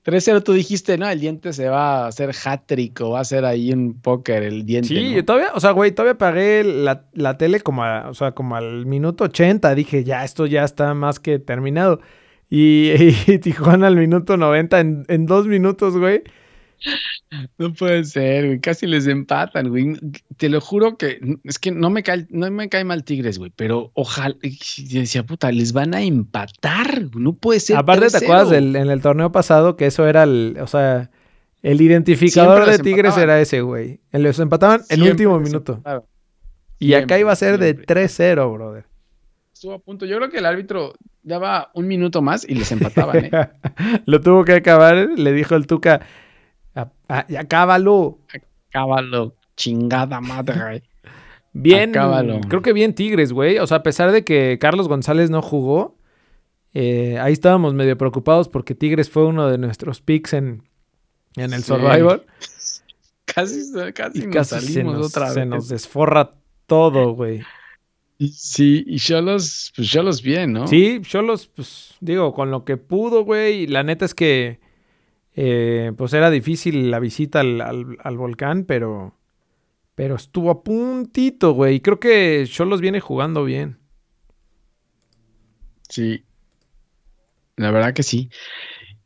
[0.09, 3.45] 3-0 tú dijiste, no, el diente se va a hacer hat-trick o va a ser
[3.45, 4.89] ahí un póker el diente.
[4.89, 9.25] Sí, todavía, o sea, güey, todavía pagué la, tele como, o sea, como al minuto
[9.25, 9.75] 80.
[9.75, 12.01] Dije, ya, esto ya está más que terminado.
[12.49, 16.23] Y, Tijuana al minuto 90 en, en dos minutos, güey.
[17.59, 18.61] No puede ser, güey.
[18.61, 19.97] Casi les empatan, güey.
[20.37, 23.53] Te lo juro que es que no me cae, no me cae mal Tigres, güey.
[23.55, 27.05] Pero ojalá, decía, puta, les van a empatar.
[27.15, 27.77] No puede ser.
[27.77, 31.11] Aparte, ¿te acuerdas en el torneo pasado que eso era el, o sea,
[31.63, 34.01] el identificador de Tigres era ese, güey.
[34.13, 35.83] Los empataban en último minuto.
[36.79, 38.85] Y acá iba a ser de 3-0, brother.
[39.53, 40.07] Estuvo a punto.
[40.07, 43.31] Yo creo que el árbitro daba un minuto más y les empataban, ¿eh?
[44.07, 46.01] Lo tuvo que acabar, le dijo el Tuca
[47.09, 48.19] acábalo.
[48.69, 50.83] Acábalo, chingada madre.
[51.53, 53.59] Bien, creo que bien Tigres, güey.
[53.59, 55.99] O sea, a pesar de que Carlos González no jugó,
[56.73, 60.63] eh, ahí estábamos medio preocupados porque Tigres fue uno de nuestros picks en,
[61.35, 62.25] en el Survivor.
[63.25, 63.61] Casi,
[63.95, 65.35] casi, nos salimos se nos, otra vez.
[65.35, 66.31] Se nos desforra
[66.67, 67.43] todo, güey.
[68.19, 70.67] Sí, y Cholos, pues Cholos bien, ¿no?
[70.67, 73.67] Sí, Cholos, pues digo, con lo que pudo, güey.
[73.67, 74.61] La neta es que
[75.41, 79.15] eh, pues era difícil la visita al, volcán, pero,
[79.95, 81.79] pero estuvo a puntito, güey.
[81.79, 83.79] Creo que Cholos viene jugando bien.
[85.89, 86.25] Sí,
[87.55, 88.31] la verdad que sí.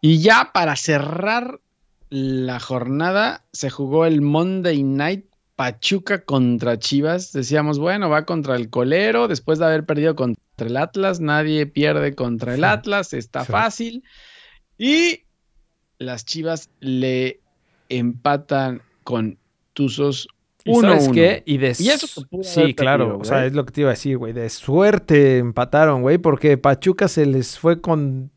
[0.00, 1.60] Y ya para cerrar
[2.08, 7.32] la jornada, se jugó el Monday Night Pachuca contra Chivas.
[7.32, 12.14] Decíamos, bueno, va contra el colero, después de haber perdido contra el Atlas, nadie pierde
[12.14, 14.02] contra el Atlas, está fácil.
[14.78, 15.24] Y
[16.02, 17.40] las Chivas le
[17.88, 19.38] empatan con
[19.72, 20.28] Tuzos
[20.64, 21.42] 1 ¿Sabes qué?
[21.44, 23.18] Y, de Sí, claro.
[23.18, 24.32] o sea, es lo que te iba a decir, güey.
[24.32, 28.30] De suerte empataron, güey, porque Pachuca se les fue con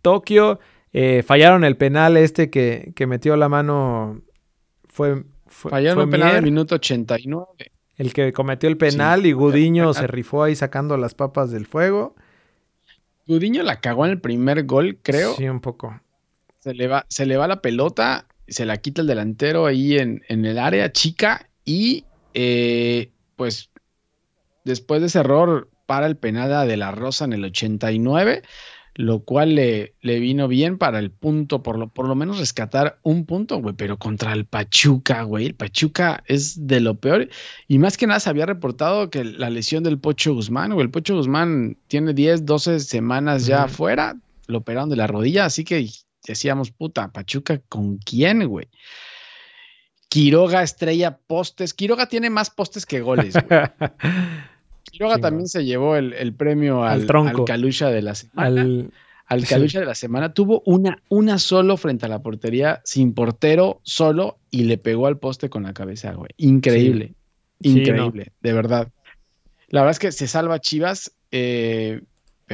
[0.00, 0.60] Tokio.
[0.92, 4.22] Eh, fallaron el penal este que, que, metió la mano.
[4.88, 5.24] Fue.
[5.46, 7.46] fallaron el penal en el minuto 89.
[7.96, 12.14] El que cometió el penal y Gudiño se rifó ahí sacando las papas del fuego.
[13.26, 15.34] Gudiño la cagó en el primer gol, creo.
[15.34, 16.00] Sí, un poco.
[16.62, 20.22] Se le va, se le va la pelota, se la quita el delantero ahí en,
[20.28, 23.70] el área chica y eh, pues
[24.64, 28.42] después de ese error para el penal de la Rosa en el 89,
[28.94, 33.00] lo cual le, le vino bien para el punto, por lo, por lo menos rescatar
[33.02, 37.28] un punto, güey, pero contra el Pachuca, güey, el Pachuca es de lo peor.
[37.66, 40.90] Y más que nada se había reportado que la lesión del Pocho Guzmán, güey, el
[40.90, 45.88] Pocho Guzmán tiene 10, 12 semanas ya afuera, lo operaron de la rodilla, así que
[46.26, 48.68] decíamos, puta, Pachuca, ¿con quién, güey?
[50.08, 51.72] Quiroga estrella postes.
[51.74, 53.60] Quiroga tiene más postes que goles, güey.
[54.84, 58.88] Quiroga también se llevó el, premio al, al, Calucha de la semana.
[59.26, 60.34] Al, Calucha de la semana.
[60.34, 65.18] Tuvo una, una solo frente a la portería, sin portero, solo, y le pegó al
[65.18, 66.30] poste con la cabeza, güey.
[66.36, 67.14] Increíble.
[67.60, 68.88] Increíble, de verdad.
[69.68, 71.12] La verdad es que se salva Chivas.
[71.30, 72.02] Eh,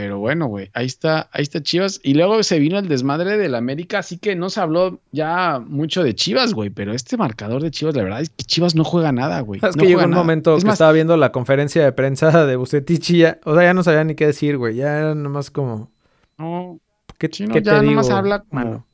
[0.00, 1.98] pero bueno, güey, ahí está, ahí está Chivas.
[2.04, 6.04] Y luego se vino el desmadre del América, así que no se habló ya mucho
[6.04, 6.70] de Chivas, güey.
[6.70, 9.60] Pero este marcador de Chivas, la verdad es que Chivas no juega nada, güey.
[9.60, 13.18] Es que llegó un momento que estaba viendo la conferencia de prensa de Bucetich y
[13.18, 14.76] ya, o sea, ya no sabía ni qué decir, güey.
[14.76, 15.90] Ya era nomás como.
[16.38, 16.78] No.
[17.18, 18.86] ¿Qué, ¿qué te digo, habla mano?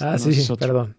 [0.00, 0.94] Ah, sí, perdón.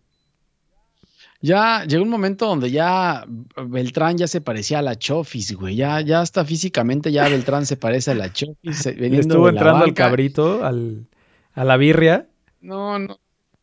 [1.41, 3.25] Ya llegó un momento donde ya
[3.55, 5.75] Beltrán ya se parecía a la Chofis, güey.
[5.75, 8.85] Ya, ya hasta físicamente ya Beltrán se parece a la Chofis.
[8.85, 11.05] Estuvo entrando al cabrito, al,
[11.53, 12.27] a la birria.
[12.59, 13.19] No, no.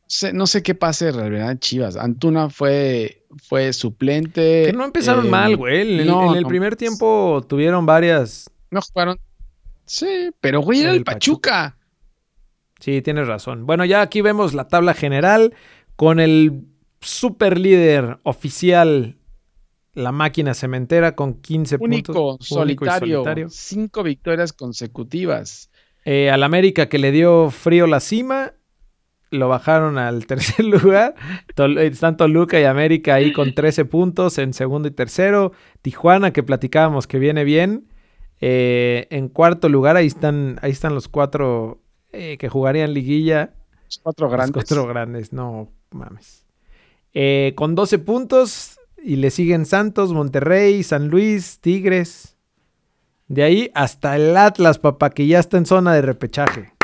[0.06, 1.96] Sé, no sé qué pase en realidad Chivas.
[1.96, 4.66] Antuna fue, fue suplente.
[4.66, 6.00] Que no empezaron mal, eh, güey.
[6.00, 8.48] En, el primer tiempo tuvieron varias.
[8.70, 9.18] No jugaron.
[9.84, 11.76] Sí, pero güey, era el, Pachuca.
[12.80, 13.66] Sí, tienes razón.
[13.66, 15.54] Bueno, ya aquí vemos la tabla general
[15.96, 16.64] con el
[17.00, 19.16] super líder oficial,
[19.94, 22.36] la máquina cementera con 15 puntos.
[22.40, 23.48] Solitario, solitario.
[23.48, 25.70] Cinco victorias consecutivas.
[26.04, 28.52] Eh, al América que le dio frío la cima,
[29.30, 31.14] lo bajaron al tercer lugar.
[31.56, 35.52] Eh, están Toluca y América ahí con 13 puntos en segundo y tercero.
[35.82, 37.88] Tijuana, que platicábamos que viene bien.
[38.40, 41.82] Eh, en cuarto lugar, ahí están, ahí están los cuatro
[42.12, 43.52] que jugarían liguilla.
[43.84, 44.56] Los cuatro grandes.
[44.56, 46.45] Los cuatro grandes, no mames.
[47.18, 52.36] Eh, con 12 puntos y le siguen Santos, Monterrey, San Luis, Tigres.
[53.26, 56.74] De ahí hasta el Atlas, papá, que ya está en zona de repechaje.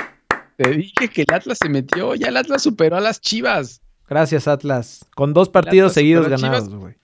[0.56, 3.82] Te dije que el Atlas se metió, ya el Atlas superó a las Chivas.
[4.08, 5.04] Gracias, Atlas.
[5.14, 6.94] Con dos partidos seguidos ganados, güey.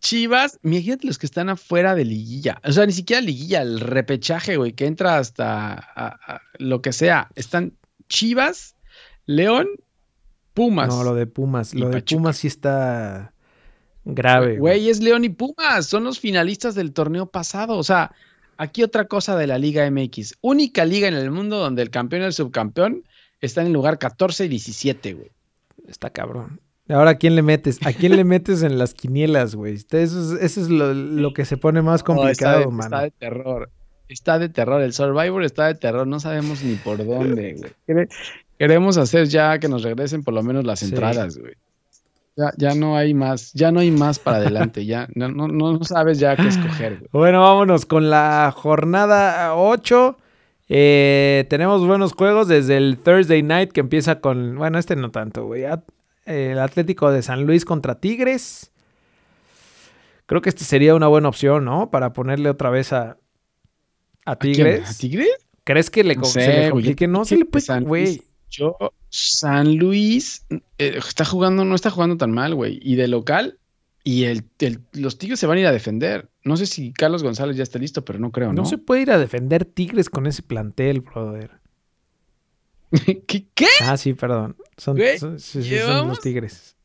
[0.00, 2.62] Chivas, imagínate los que están afuera de liguilla.
[2.64, 6.22] O sea, ni siquiera liguilla, el repechaje, güey, que entra hasta
[6.58, 7.28] lo que sea.
[7.34, 7.74] Están
[8.08, 8.74] Chivas,
[9.26, 9.68] León
[10.56, 10.88] Pumas.
[10.88, 11.74] No, lo de Pumas.
[11.74, 13.34] Lo de Pumas sí está
[14.06, 14.56] grave.
[14.56, 15.84] Güey, es León y Pumas.
[15.84, 17.76] Son los finalistas del torneo pasado.
[17.76, 18.12] O sea,
[18.56, 20.38] aquí otra cosa de la Liga MX.
[20.40, 23.04] Única liga en el mundo donde el campeón y el subcampeón
[23.42, 25.30] están en el lugar 14 y 17, güey.
[25.86, 26.58] Está cabrón.
[26.88, 27.78] Ahora, ¿a quién le metes?
[27.84, 29.74] ¿A quién le metes en las quinielas, güey?
[29.74, 32.86] Eso es, lo, que se pone más complicado, man.
[32.86, 33.70] Está de terror.
[34.08, 34.80] Está de terror.
[34.80, 36.06] El Survivor está de terror.
[36.06, 38.06] No sabemos ni por dónde, güey.
[38.58, 41.54] Queremos hacer ya que nos regresen por lo menos las entradas, güey.
[42.36, 45.82] Ya, ya no hay más, ya no hay más para adelante, ya no, no, no
[45.84, 46.98] sabes ya qué escoger.
[46.98, 47.08] Güey.
[47.12, 50.18] Bueno, vámonos con la jornada 8.
[50.68, 55.46] Eh, tenemos buenos juegos desde el Thursday night que empieza con, bueno, este no tanto,
[55.46, 55.64] güey.
[56.26, 58.70] El Atlético de San Luis contra Tigres.
[60.26, 61.90] Creo que este sería una buena opción, ¿no?
[61.90, 63.16] Para ponerle otra vez a,
[64.24, 64.90] a Tigres.
[64.90, 65.46] ¿A, Tigres?
[65.64, 67.06] ¿Crees que le, se le complique?
[67.06, 68.22] No se le puede, güey.
[68.50, 68.76] Yo,
[69.08, 72.78] San Luis eh, está jugando, no está jugando tan mal, güey.
[72.82, 73.58] Y de local,
[74.04, 74.44] y el,
[74.92, 76.30] los Tigres se van a ir a defender.
[76.44, 78.62] No sé si Carlos González ya está listo, pero no creo, ¿no?
[78.62, 81.60] No se puede ir a defender Tigres con ese plantel, brother.
[83.26, 83.46] ¿Qué?
[83.52, 83.66] ¿Qué?
[83.82, 84.56] Ah, sí, perdón.
[84.76, 86.75] Son, los Tigres.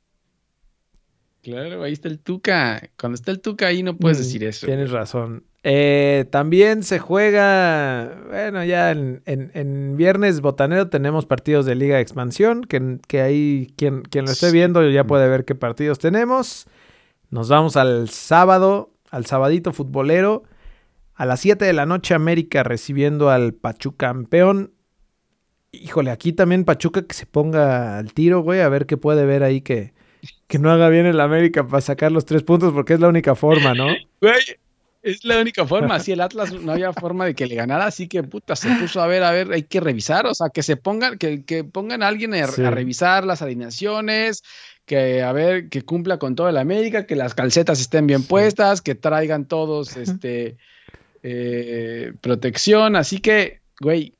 [1.41, 2.89] Claro, ahí está el Tuca.
[2.99, 4.67] Cuando está el Tuca ahí no puedes mm, decir eso.
[4.67, 5.43] Tienes razón.
[5.63, 12.63] Eh, también se juega, bueno, ya en, viernes botanero tenemos partidos de Liga de Expansión,
[12.63, 16.67] que, que ahí quien, quien lo esté viendo ya puede ver qué partidos tenemos.
[17.30, 20.43] Nos vamos al sábado, al sabadito futbolero.
[21.13, 24.73] A las 7 de la noche América recibiendo al Pachuca campeón.
[25.71, 29.43] Híjole, aquí también Pachuca que se ponga al tiro, güey, a ver qué puede ver
[29.43, 29.93] ahí que,
[30.47, 33.36] que no haga bien el América para sacar los tres puntos, porque es la única
[33.36, 33.88] forma, ¿no?
[34.21, 34.41] Güey,
[35.01, 35.95] es la única forma.
[35.95, 39.01] Así el Atlas no había forma de que le ganara, así que puta, se puso
[39.01, 42.03] a ver, a ver, hay que revisar, o sea, que se pongan, que, que pongan
[42.03, 44.43] a alguien a, revisar las alineaciones,
[44.86, 48.81] que a ver, que cumpla con toda la América, que las calcetas estén bien puestas,
[48.81, 50.57] que traigan todos este
[51.23, 52.95] eh, protección.
[52.95, 54.13] Así que, güey,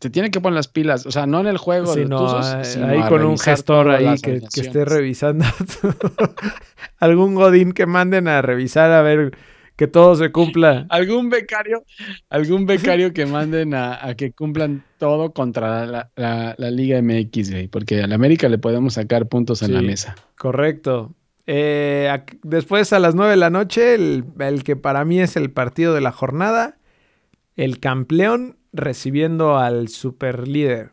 [0.00, 3.02] se tienen que poner las pilas, o sea, no en el juego de eh, ahí
[3.08, 5.44] con un gestor ahí que, que esté revisando
[6.98, 9.32] algún godín que manden a revisar a ver
[9.76, 10.86] que todo se cumpla.
[10.88, 11.84] algún becario,
[12.30, 18.06] algún becario que manden a, que cumplan todo contra la, Liga MX, güey, porque a
[18.06, 20.16] la América le podemos sacar puntos en la mesa.
[20.36, 21.14] Correcto.
[21.46, 22.10] Eh,
[22.42, 25.94] después a las 9 de la noche, el, el, que para mí es el partido
[25.94, 26.78] de la jornada,
[27.56, 30.90] el campeón recibiendo al super líder.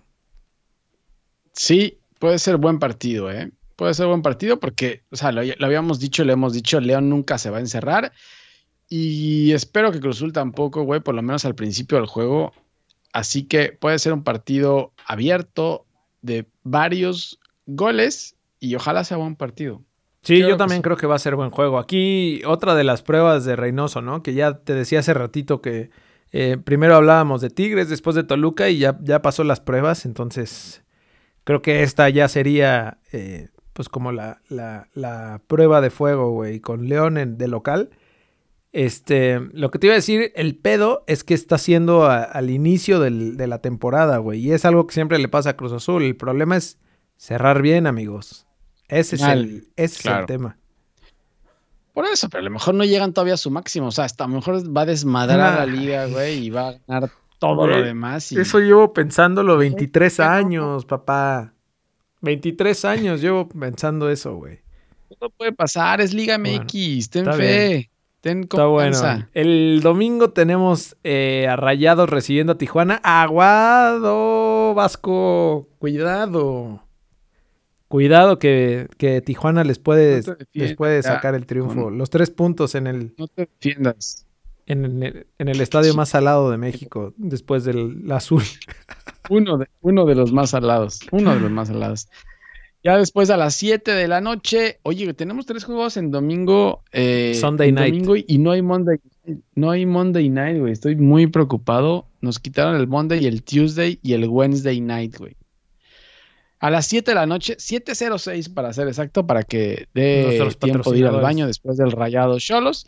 [1.54, 3.52] Sí, puede ser buen partido, ¿eh?
[3.76, 7.10] Puede ser buen partido porque, o sea, lo, lo habíamos dicho, le hemos dicho, León
[7.10, 8.13] nunca se va a encerrar
[8.95, 12.54] y espero que Cruzul tampoco, güey, por lo menos al principio del juego.
[13.12, 15.86] Así que puede ser un partido abierto
[16.21, 19.82] de varios goles y ojalá sea buen partido.
[20.21, 21.80] Sí, yo también creo que va a ser buen juego.
[21.80, 24.23] Aquí otra de las pruebas de Reynoso, ¿no?
[24.23, 25.89] Que ya te decía hace ratito que
[26.35, 30.05] eh, primero hablábamos de Tigres, después de Toluca y ya, ya pasó las pruebas.
[30.05, 30.83] Entonces,
[31.43, 36.59] creo que esta ya sería eh, pues como la, la, la, prueba de fuego, güey,
[36.59, 37.91] con León en, de local.
[38.71, 42.99] Este, lo que te iba a decir, el pedo es que está siendo al inicio
[42.99, 44.39] de la temporada, güey.
[44.39, 46.01] Y es algo que siempre le pasa a Cruz Azul.
[46.01, 46.79] El problema es
[47.15, 48.47] cerrar bien, amigos.
[48.87, 50.57] Ese es, el, ese es el tema.
[51.93, 53.88] Por eso, pero a lo mejor no llegan todavía a su máximo.
[53.88, 56.75] O sea, hasta a lo mejor va a desmadrar la liga, güey, y va a
[56.88, 58.32] ganar todo lo demás.
[58.32, 61.53] Eso llevo pensándolo 23 años, papá.
[62.21, 64.60] 23 años llevo pensando eso, güey.
[65.19, 67.89] Todo puede pasar, es Liga MX, ten fe.
[68.23, 68.97] Está bueno.
[69.34, 73.01] El domingo tenemos eh, a Rayados recibiendo a Tijuana.
[73.03, 75.67] Aguado, Vasco.
[75.77, 76.82] Cuidado.
[77.93, 81.91] Cuidado que, Tijuana les puede, les puede sacar el triunfo.
[81.91, 83.13] Los tres puntos en el.
[83.19, 84.25] No te defiendas.
[84.65, 88.41] En el, en el estadio más salado de México, después del azul.
[89.29, 91.01] Uno de, uno de los más salados.
[91.12, 92.10] Uno de los más salados.
[92.84, 96.82] Ya después a las 7 de la noche, oye, tenemos tres juegos en domingo.
[96.93, 97.93] Eh, Sunday night.
[97.93, 98.97] Domingo y no hay Monday.
[99.53, 100.73] No hay Monday night, güey.
[100.73, 102.08] Estoy muy preocupado.
[102.21, 105.36] Nos quitaron el Monday y el Tuesday y el Wednesday night, güey.
[106.63, 110.99] A las 7 de la noche, 7.06 para ser exacto, para que dé tiempo de
[110.99, 112.88] ir al baño después del rayado Cholos.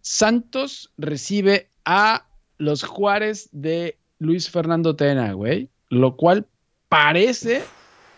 [0.00, 2.24] Santos recibe a
[2.56, 5.68] los Juárez de Luis Fernando Tena, güey.
[5.90, 6.46] Lo cual
[6.88, 7.62] parece,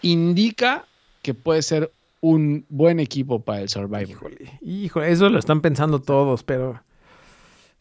[0.02, 0.84] indica
[1.22, 1.90] que puede ser
[2.20, 4.30] un buen equipo para el Survivor.
[4.60, 6.80] Híjole, eso lo están pensando todos, pero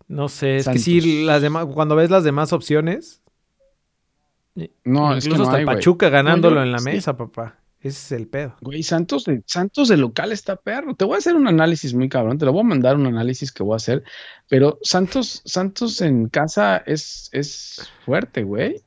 [0.08, 3.21] no sé, es que sí, las demás, cuando ves las demás opciones,
[4.84, 7.58] no, incluso hasta Pachuca ganándolo en la mesa, papá.
[7.80, 8.56] Ese es el pedo.
[8.62, 10.94] Güey, Santos de, Santos de local está perro.
[10.94, 12.38] Te voy a hacer un análisis muy cabrón.
[12.38, 14.04] Te lo voy a mandar un análisis que voy a hacer.
[14.48, 18.84] Pero Santos, Santos en casa es, es fuerte, güey.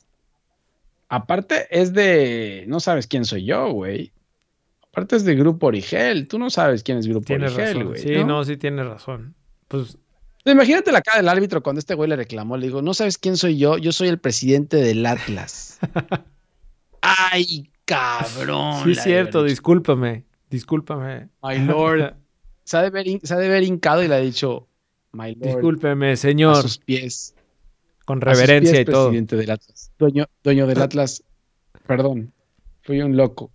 [1.09, 2.65] Aparte es de.
[2.69, 4.13] No sabes quién soy yo, güey.
[4.93, 6.29] Aparte es de Grupo Origel.
[6.29, 8.01] Tú no sabes quién es Grupo Origel, güey.
[8.01, 8.45] Sí, ¿no?
[8.45, 9.35] sí, tienes razón.
[9.67, 9.99] Pues.
[10.45, 12.57] Imagínate la cara del árbitro cuando este güey le reclamó.
[12.57, 13.79] Le digo, no sabes quién soy yo.
[13.79, 15.79] Yo soy el presidente del Atlas.
[17.01, 18.85] Ay, cabrón.
[18.85, 21.29] Sí, es cierto, discúlpame, discúlpame.
[21.43, 22.15] My lord.
[22.65, 24.69] se, ha de ver, hincado y le ha dicho,
[25.13, 25.47] my lord.
[25.47, 26.57] Discúlpeme, señor.
[26.57, 27.35] A sus pies.
[28.05, 29.09] Con reverencia y todo.
[29.09, 29.93] Presidente del Atlas.
[29.99, 31.25] Dueño, dueño del Atlas.
[31.87, 32.33] Perdón,
[32.83, 33.51] fui un loco.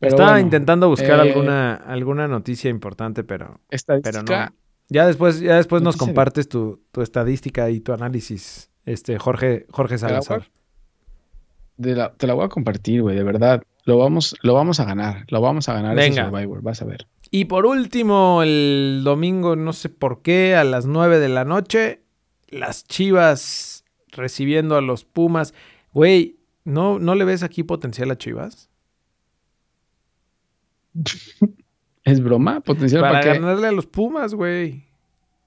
[0.00, 3.60] Estaba intentando buscar eh, alguna, alguna noticia importante, pero,
[4.02, 4.54] pero no.
[4.88, 9.98] Ya después, ya después nos compartes tu, tu, estadística y tu análisis, este Jorge, Jorge
[9.98, 10.48] Salazar
[11.76, 13.62] te la voy a compartir, güey, de verdad.
[13.84, 15.24] Lo vamos, lo vamos a ganar.
[15.28, 16.26] Lo vamos a ganar Venga.
[16.26, 17.06] Survivor, vas a ver.
[17.30, 22.02] Y por último, el domingo, no sé por qué, a las 9 de la noche,
[22.48, 25.52] las Chivas recibiendo a los Pumas.
[25.92, 28.70] Güey, ¿no, ¿no le ves aquí potencial a Chivas?
[32.04, 32.60] ¿Es broma?
[32.60, 34.84] ¿Potencial para, para ganarle a los Pumas, güey?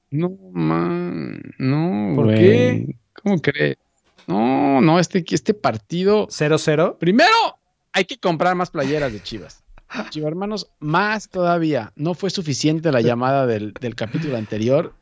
[0.09, 1.41] No, man.
[1.57, 2.95] No, ¿Por qué?
[3.21, 3.77] ¿Cómo crees?
[4.25, 6.27] No, no, este, este partido.
[6.27, 6.97] 0-0.
[6.97, 7.59] Primero,
[7.93, 9.63] hay que comprar más playeras de Chivas.
[10.09, 11.93] Chivas hermanos, más todavía.
[11.95, 14.93] No fue suficiente la llamada del, capítulo anterior.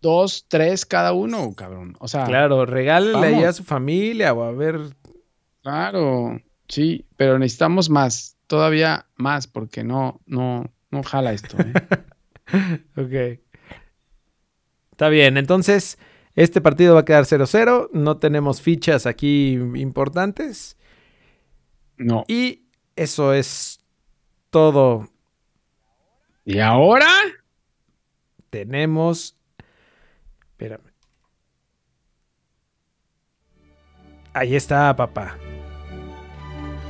[0.00, 1.96] Dos, tres cada uno, cabrón.
[1.98, 2.24] O sea.
[2.24, 4.78] Claro, regálele ahí a su familia o a ver.
[5.62, 11.56] Claro, sí, pero necesitamos más, todavía más, porque no, no, no jala esto.
[11.58, 11.72] ¿eh?
[12.96, 13.40] ok.
[14.92, 15.98] Está bien, entonces.
[16.36, 17.90] Este partido va a quedar 0-0.
[17.92, 20.76] No tenemos fichas aquí importantes.
[21.96, 22.24] No.
[22.26, 22.66] Y
[22.96, 23.80] eso es
[24.50, 25.08] todo.
[26.44, 27.06] ¿Y ahora?
[28.50, 29.36] Tenemos.
[30.50, 30.92] Espérame.
[34.32, 35.38] Ahí está, papá.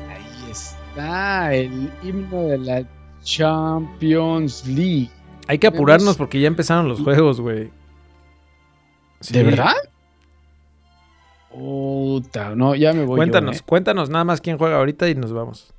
[0.09, 2.89] Ahí está el himno de la
[3.25, 5.11] Champions League.
[5.49, 7.71] Hay que apurarnos porque ya empezaron los juegos, güey.
[9.31, 9.75] ¿De verdad?
[11.51, 13.17] Puta, no, ya me voy.
[13.17, 13.63] Cuéntanos, ¿eh?
[13.65, 15.73] cuéntanos nada más quién juega ahorita y nos vamos.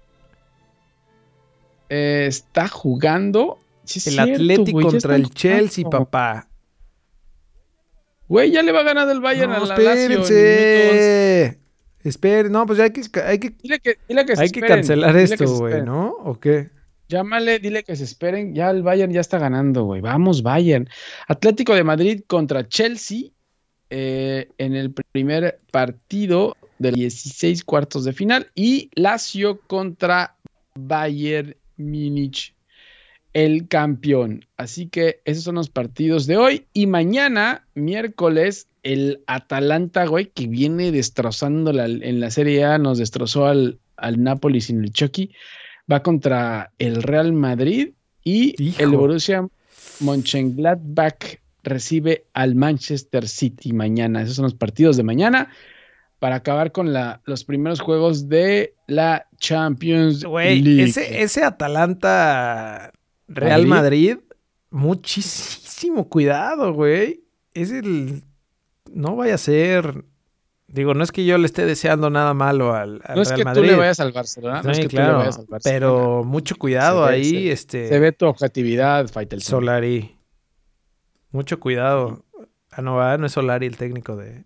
[1.90, 3.60] Eh, está jugando.
[4.06, 6.48] el Atlético contra el Chelsea, papá.
[8.28, 11.60] Güey, ya le va a ganar el Bayern a la espérense.
[12.04, 13.56] Esperen, no, pues ya hay que, hay que,
[14.38, 16.10] hay que cancelar esto, güey, ¿no?
[16.24, 16.70] ¿O qué?
[17.08, 18.56] Llámale, dile que se esperen.
[18.56, 20.02] Ya el Bayern ya está ganando, güey.
[20.02, 20.90] Vamos, Bayern.
[21.28, 23.30] Atlético de Madrid contra Chelsea
[23.90, 30.36] eh, en el primer partido de 16 cuartos de final y Lazio contra
[30.74, 32.56] Bayern Múnich,
[33.34, 34.46] el campeón.
[34.58, 40.48] Así que esos son los partidos de hoy y mañana, miércoles, el Atalanta, güey, que
[40.48, 45.32] viene destrozando en la Serie A, nos destrozó al, al Napoli sin el Chucky,
[45.92, 49.48] va contra el Real Madrid y el Borussia
[50.00, 54.22] Mönchengladbach recibe al Manchester City mañana.
[54.22, 55.50] Esos son los partidos de mañana
[56.20, 60.84] para acabar con la, los primeros juegos de la Champions League.
[60.84, 62.92] Ese, ese Atalanta
[63.28, 64.18] Real Madrid,
[64.70, 67.24] muchísimo cuidado, güey.
[67.54, 68.24] Es el.
[68.92, 70.06] No vaya a ser.
[70.76, 73.46] Digo, no es que yo le esté deseando nada malo al, al no es que
[73.46, 74.62] tú le vayas al Barcelona.
[74.62, 75.80] No es que claro, tú le vayas al Barcelona.
[75.80, 77.50] Pero mucho cuidado ahí.
[77.50, 79.42] este, se ve tu objetividad, Faitel.
[79.42, 80.18] Solari.
[81.32, 82.26] Mucho cuidado.
[82.72, 84.44] Ah, no, ah, no es Solari el técnico de.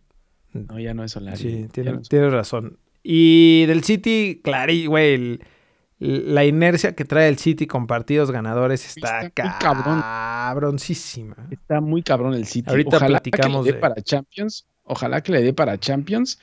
[0.53, 1.37] No, ya no es Solari.
[1.37, 2.77] Sí, tienes razón.
[3.01, 5.39] Y del City, claro, güey,
[5.97, 11.35] la inercia que trae el City con partidos ganadores está, está cabroncísima.
[11.49, 12.69] Está muy cabrón el City.
[12.69, 13.73] Ahorita platicamos de...
[13.73, 14.67] para Champions.
[14.89, 16.39] Ojalá que le dé para Champions.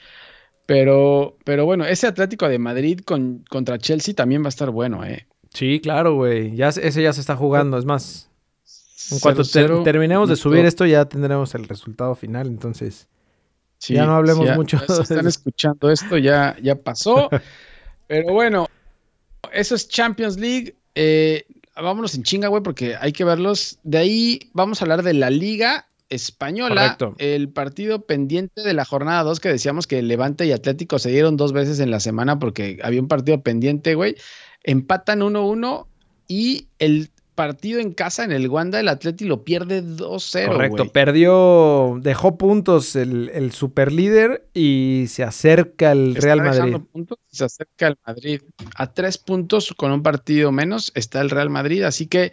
[0.66, 5.04] Pero, pero bueno, ese Atlético de Madrid con, contra Chelsea también va a estar bueno,
[5.04, 5.26] ¿eh?
[5.52, 6.54] Sí, claro, güey.
[6.56, 7.78] Ya, ese ya se está jugando.
[7.78, 8.30] Es más,
[9.10, 9.42] en cuanto
[9.84, 12.46] terminemos de subir esto, ya tendremos el resultado final.
[12.46, 13.08] Entonces,
[13.80, 14.78] ya no hablemos mucho.
[14.86, 17.28] Si están escuchando esto, ya, ya pasó.
[18.08, 18.68] Pero bueno,
[19.52, 20.76] eso es Champions League.
[20.94, 23.78] Eh, vámonos en chinga, güey, porque hay que verlos.
[23.82, 26.96] De ahí vamos a hablar de la Liga Española.
[27.18, 31.36] El partido pendiente de la jornada 2 que decíamos que Levante y Atlético se dieron
[31.36, 34.16] dos veces en la semana porque había un partido pendiente, güey.
[34.62, 35.86] Empatan 1-1
[36.28, 40.46] y el partido en casa en el Wanda, el Atleti lo pierde 2-0.
[40.48, 46.78] Correcto, perdió, dejó puntos el, el superlíder y se acerca el Real Madrid.
[46.90, 48.40] Puntos se acerca el Madrid.
[48.74, 52.32] A tres puntos con un partido menos está el Real Madrid, así que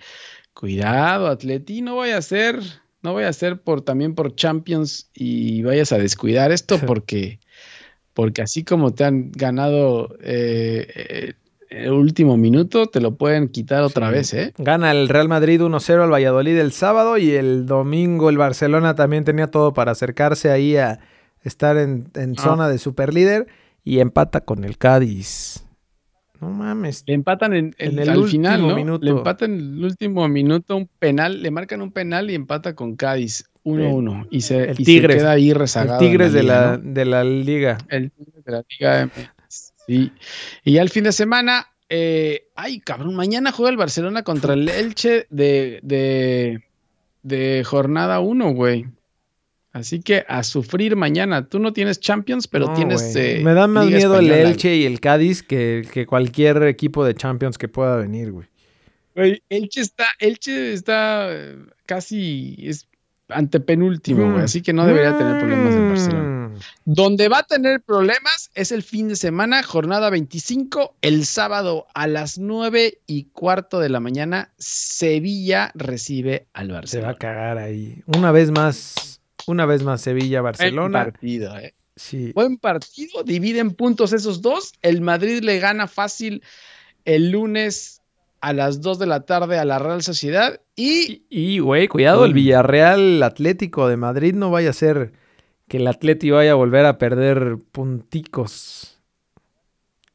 [0.54, 2.60] cuidado, Atleti, no voy a ser,
[3.04, 7.40] no voy a ser por también por Champions y vayas a descuidar esto porque,
[8.14, 11.34] porque así como te han ganado eh, eh
[11.74, 14.54] el último minuto te lo pueden quitar otra vez, ¿eh?
[14.58, 19.24] Gana el Real Madrid 1-0 al Valladolid el sábado y el domingo el Barcelona también
[19.24, 21.00] tenía todo para acercarse ahí a
[21.42, 22.42] estar en, ah.
[22.42, 23.48] zona de superlíder
[23.84, 25.66] y empata con el Cádiz.
[26.44, 27.06] No mames.
[27.08, 28.76] Le empatan en, el final, ¿no?
[28.76, 29.06] Minuto.
[29.06, 32.98] Le empatan en el último minuto un penal, le marcan un penal y empata con
[32.98, 36.02] Cádiz 1-1 y, se, el Tigres, queda ahí rezagado.
[36.02, 37.78] El Tigres de, la, de la liga.
[37.88, 39.10] El Tigres de la liga
[39.48, 40.12] Sí.
[40.66, 44.68] Y ya el fin de semana, eh, ay, cabrón, mañana juega el Barcelona contra el
[44.68, 46.64] Elche de, de,
[47.22, 48.86] de jornada 1, güey.
[49.74, 51.48] Así que a sufrir mañana.
[51.48, 53.16] Tú no tienes Champions, pero tienes.
[53.16, 57.16] Eh, Me da más miedo el Elche y el Cádiz que, que, cualquier equipo de
[57.16, 58.48] Champions que pueda venir, güey.
[59.16, 61.58] Güey, Elche está, Elche está eh,
[61.88, 62.56] casi.
[62.62, 62.88] Es
[63.30, 64.44] antepenúltimo, güey.
[64.44, 66.48] Así que no debería tener problemas en Barcelona.
[66.50, 66.54] Mm.
[66.86, 72.06] Donde va a tener problemas es el fin de semana, jornada 25, el sábado a
[72.06, 76.86] las 9 y cuarto de la mañana, Sevilla recibe al Barcelona.
[76.86, 78.04] Se va a cagar ahí.
[78.06, 81.04] Una vez más, una vez más Sevilla-Barcelona.
[81.04, 81.74] Buen partido, eh.
[81.96, 82.32] Sí.
[82.34, 84.74] Buen partido, dividen puntos esos dos.
[84.82, 86.42] El Madrid le gana fácil
[87.06, 88.02] el lunes
[88.42, 91.24] a las 2 de la tarde a la Real Sociedad y...
[91.30, 95.14] Y, güey, cuidado, el Villarreal Atlético de Madrid no vaya a ser
[95.70, 99.00] que el Atlético vaya a volver a perder punticos.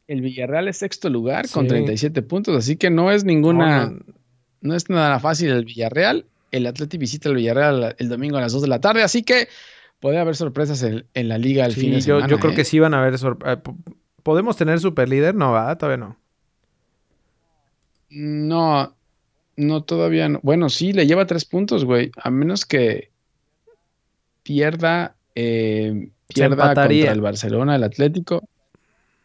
[0.06, 3.94] El Villarreal es sexto lugar con 37 puntos, así que no es ninguna...
[4.60, 6.26] No, es nada fácil el Villarreal.
[6.51, 9.49] El Atlético visita el Villarreal el domingo a las 2 de la tarde, así que
[10.01, 12.28] puede haber sorpresas en, la liga al fin de yo, semana.
[12.28, 12.64] Yo creo que ¿eh?
[12.64, 13.59] sí van a haber sorpresas.
[13.59, 13.72] Eh,
[14.22, 15.34] ¿Podemos tener superlíder?
[15.34, 16.16] No, va, todavía no.
[18.11, 18.94] No,
[19.57, 20.40] no, todavía no.
[20.42, 22.11] Bueno, sí, le lleva tres puntos, güey.
[22.16, 23.11] A menos que
[24.42, 28.49] pierda, eh, pierda contra el Barcelona, el Atlético.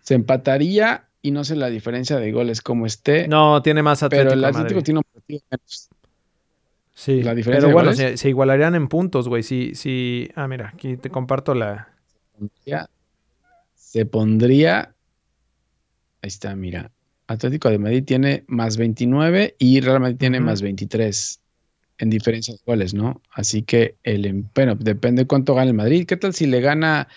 [0.01, 3.27] Se empataría y no sé la diferencia de goles como esté.
[3.27, 4.29] No, tiene más Atlético.
[4.29, 5.89] Pero el Atlético tiene un partido menos.
[6.93, 9.41] Sí, la diferencia pero bueno, se, igualarían en puntos, güey.
[9.43, 11.89] Si, si, ah, mira, aquí te comparto la.
[13.75, 14.93] se pondría.
[16.21, 16.91] Ahí está, mira.
[17.27, 21.39] Atlético de Madrid tiene más 29 y Real Madrid tiene más 23
[21.97, 23.21] en diferencias goles, ¿no?
[23.31, 26.05] Así que el em, bueno, depende cuánto gana el Madrid.
[26.05, 27.07] ¿Qué tal si le gana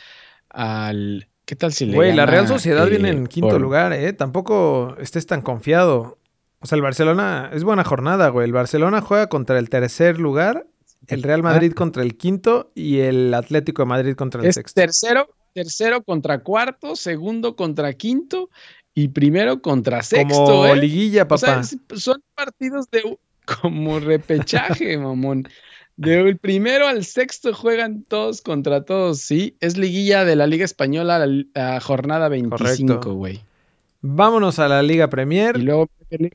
[0.49, 4.97] al qué tal si le Güey, la Real Sociedad viene en quinto lugar, eh, tampoco
[4.99, 6.19] estés tan confiado.
[6.67, 8.45] O sea, el Barcelona es buena jornada, güey.
[8.45, 10.67] El Barcelona juega contra el tercer lugar,
[11.07, 14.81] el Real Madrid contra el quinto y el Atlético de Madrid contra el sexto.
[14.81, 18.51] Tercero, tercero contra cuarto, segundo contra quinto
[18.95, 20.45] y primero contra sexto.
[20.45, 20.75] Como ¿eh?
[20.75, 21.63] liguilla, papá.
[21.63, 23.17] son partidos de
[23.63, 25.49] como repechaje, mamón.
[25.95, 29.57] Del primero al sexto juegan todos contra todos, sí.
[29.61, 33.41] Es liguilla de la Liga Española, la, jornada 25, güey.
[34.09, 35.57] Vámonos a la Liga Premier.
[35.57, 35.89] Y luego...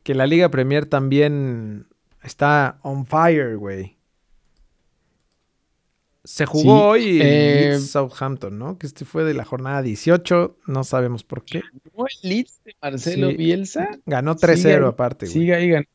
[0.04, 1.88] Que la Liga Premier también
[2.22, 3.98] está on fire, güey.
[6.24, 8.78] Se jugó hoy eh, Southampton, ¿no?
[8.78, 11.62] Que este fue de la jornada 18, no sabemos por qué.
[11.84, 13.90] ¿Ganó el Leeds de Marcelo Bielsa?
[14.06, 15.34] Ganó 3-0 aparte, güey.
[15.34, 15.90] Sigue ahí ganando.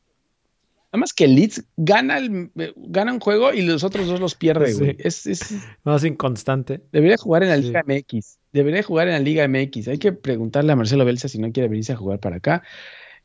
[0.97, 4.33] Nada más que el Leeds gana, el, gana un juego y los otros dos los
[4.33, 4.95] pierde, güey.
[4.99, 5.53] Es, es,
[5.85, 6.81] no, inconstante.
[6.91, 8.39] Debería jugar en la Liga MX.
[8.51, 9.89] Debería jugar en la Liga MX.
[9.89, 12.63] Hay que preguntarle a Marcelo Bielsa si no quiere venirse a jugar para acá.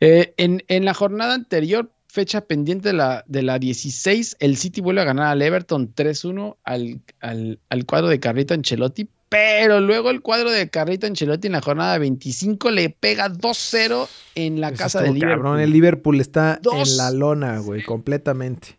[0.01, 4.83] Eh, en, en la jornada anterior fecha pendiente de la, de la 16, el City
[4.83, 10.21] vuelve a ganar al Everton 3-1 al, al, cuadro de Carrito Ancelotti, pero luego el
[10.21, 15.15] cuadro de Carrito Ancelotti en la jornada 25 le pega 2-0 en la casa del
[15.15, 15.37] Liverpool.
[15.39, 18.77] Cabrón, el Liverpool está en la lona, güey, completamente.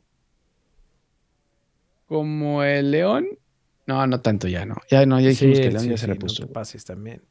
[2.06, 3.26] Como el León.
[3.88, 4.76] No, no tanto ya, no.
[4.92, 6.48] Ya no, ya dijimos que el León ya se repuso.
[6.48, 7.24] pases también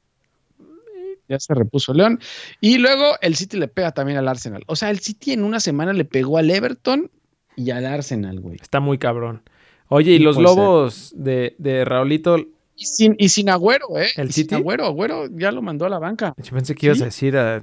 [1.28, 2.18] ya se repuso León.
[2.60, 4.64] Y luego el City le pega también al Arsenal.
[4.66, 7.10] O sea, el City en una semana le pegó al Everton
[7.54, 8.58] y al Arsenal, güey.
[8.60, 9.42] Está muy cabrón.
[9.88, 12.36] Oye, y los Lobos de, de Raulito.
[12.82, 14.08] Y sin, y sin Agüero, ¿eh?
[14.16, 14.50] El City.
[14.50, 16.34] Sin Agüero, Agüero ya lo mandó a la banca.
[16.36, 17.62] Yo pensé que ibas a decir, a,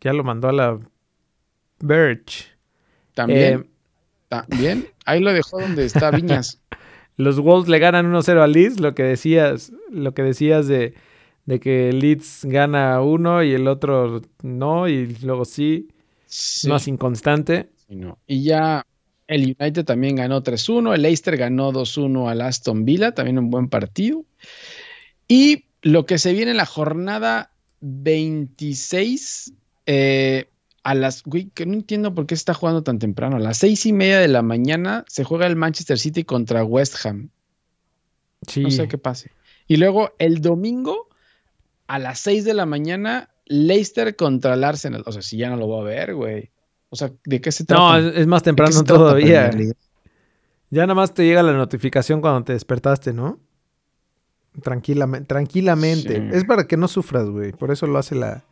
[0.00, 0.78] ya lo mandó a la
[1.80, 2.54] Birch.
[3.14, 3.60] También.
[3.60, 3.64] Eh,
[4.28, 4.88] también.
[5.06, 6.60] Ahí lo dejó donde está Viñas.
[7.16, 10.94] los Wolves le ganan 1-0 a Liz, lo que decías, lo que decías de
[11.48, 15.88] de que Leeds gana uno y el otro no, y luego sí,
[16.66, 17.70] no es inconstante.
[18.26, 18.84] Y ya
[19.28, 23.68] el United también ganó 3-1, el Leicester ganó 2-1 al Aston Villa, también un buen
[23.68, 24.24] partido.
[25.28, 29.52] Y lo que se viene en la jornada 26,
[29.86, 30.48] eh,
[30.82, 33.36] a las, güey, que no entiendo por qué se está jugando tan temprano.
[33.36, 37.06] A las seis y media de la mañana se juega el Manchester City contra West
[37.06, 37.30] Ham.
[38.46, 38.62] Sí.
[38.62, 39.30] No sé qué pase.
[39.66, 41.08] Y luego el domingo
[41.88, 45.02] a las 6 de la mañana, Leicester contra el Arsenal.
[45.06, 46.50] O sea, si ya no lo voy a ver, güey.
[46.90, 48.00] O sea, ¿de qué se trata?
[48.00, 49.50] No, es, más temprano todavía.
[50.70, 53.40] Ya nada más te llega la notificación cuando te despertaste, ¿no?
[54.62, 55.26] Tranquilamente.
[55.26, 56.30] tranquilamente.
[56.32, 57.52] Es para que no sufras, güey.
[57.52, 58.44] Por eso lo hace la,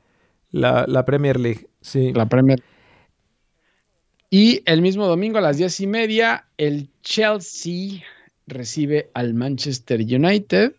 [0.51, 1.69] la, Premier League.
[1.81, 2.13] Sí.
[2.13, 2.63] La Premier.
[4.31, 8.03] Y el mismo domingo a las diez y media, el Chelsea
[8.47, 10.75] recibe al Manchester United.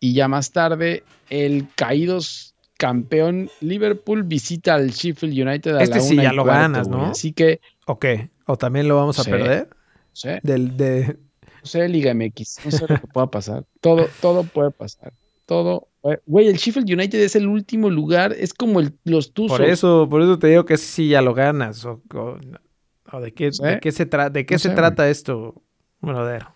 [0.00, 2.51] Y ya más tarde, el caídos
[2.82, 7.06] campeón Liverpool visita al Sheffield United a este la sí ya lo ganas, ¿no?
[7.06, 7.60] Así que.
[7.86, 8.06] Ok.
[8.46, 9.68] ¿O también lo vamos a perder?
[10.12, 10.30] Sí.
[10.42, 11.16] Del, de...
[11.60, 12.58] No sé, Liga MX.
[12.64, 13.64] No sé lo que pueda pasar.
[13.80, 15.12] Todo, todo puede pasar.
[15.46, 15.86] Todo.
[16.26, 18.34] Güey, el Sheffield United es el último lugar.
[18.36, 19.58] Es como el, los Tuzos.
[19.58, 21.84] Por eso, por eso te digo que sí ya lo ganas.
[21.84, 22.00] O,
[23.20, 25.62] de, qué, de qué se, de qué se trata esto,
[26.00, 26.46] brother.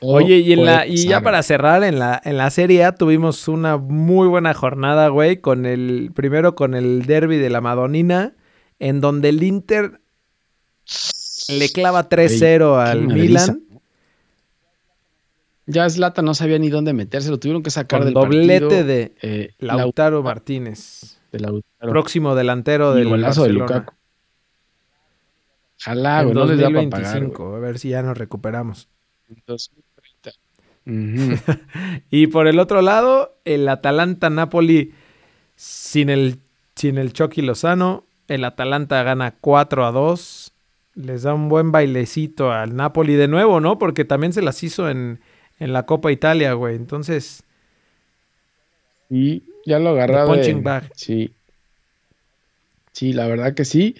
[0.00, 3.48] Oye, y, en la, y ya para cerrar, en la, en la Serie A tuvimos
[3.48, 8.34] una muy buena jornada, güey, con el, primero con el derby de la Madonina,
[8.78, 10.00] en donde el Inter
[11.48, 13.62] le clava 3-0 al Milan.
[15.66, 19.50] Ya Zlatan no sabía ni dónde meterse, lo tuvieron que sacar del doblete de eh,
[19.58, 21.18] Lautaro Martínez.
[21.78, 23.92] Próximo delantero del golazo de Lukaku.
[25.80, 28.88] Ojalá, güey, no les da para pagar, a ver si ya nos recuperamos.
[29.46, 30.32] 2030.
[32.10, 34.94] y por el otro lado, el Atalanta Napoli
[35.56, 36.38] sin el,
[36.74, 38.04] sin el Chucky Lozano.
[38.28, 40.52] El Atalanta gana 4 a 2.
[40.94, 43.78] Les da un buen bailecito al Napoli de nuevo, ¿no?
[43.78, 45.20] Porque también se las hizo en,
[45.58, 46.76] en la Copa Italia, güey.
[46.76, 47.42] Entonces.
[49.10, 50.32] Y ya lo agarraba.
[50.32, 50.90] Punching bag.
[50.94, 51.32] Sí.
[52.92, 53.96] Sí, la verdad que sí.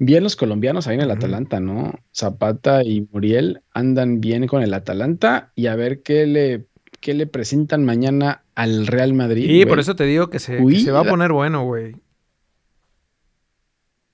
[0.00, 1.92] Bien los colombianos ahí en el Atalanta, ¿no?
[2.14, 6.66] Zapata y Muriel andan bien con el Atalanta y a ver qué le,
[7.00, 9.50] qué le presentan mañana al Real Madrid.
[9.50, 11.96] Y por eso te digo que se, se va a poner bueno, güey.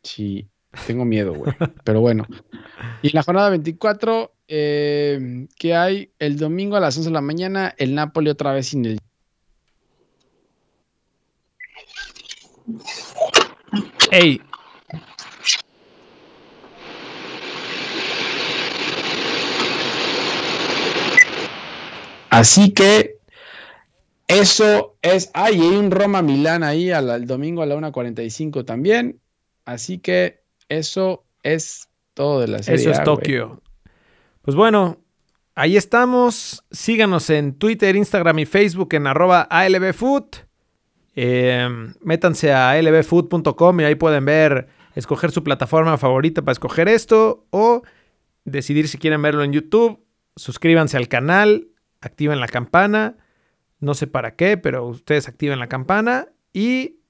[0.02, 0.48] Sí,
[0.86, 1.52] tengo miedo, güey.
[1.84, 2.26] Pero bueno.
[3.02, 7.20] Y en la jornada 24, eh, que hay el domingo a las 11 de la
[7.20, 9.00] mañana, el Napoli otra vez sin el.
[14.10, 14.40] Ey.
[22.38, 23.18] Así que
[24.26, 25.30] eso es.
[25.34, 29.20] Ay, hay un Roma Milán ahí al, domingo a la 1.45 también.
[29.64, 32.80] Así que eso es todo de la serie.
[32.80, 33.62] Eso es Tokio.
[34.42, 34.98] Pues bueno,
[35.54, 36.64] ahí estamos.
[36.70, 40.24] Síganos en Twitter, Instagram y Facebook en arroba ALBFood.
[41.16, 41.68] Eh,
[42.00, 47.82] métanse a albfood.com y ahí pueden ver, escoger su plataforma favorita para escoger esto o
[48.44, 50.00] decidir si quieren verlo en YouTube.
[50.36, 51.68] Suscríbanse al canal,
[52.04, 53.16] activen la campana.
[53.80, 57.00] No sé para qué, pero ustedes activen la campana y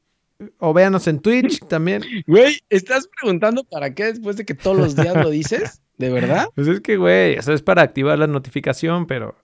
[0.59, 2.03] o véanos en Twitch también.
[2.27, 5.81] Güey, ¿estás preguntando para qué después de que todos los días lo dices?
[5.97, 6.49] ¿De verdad?
[6.55, 9.37] Pues es que, güey, eso es para activar la notificación, pero.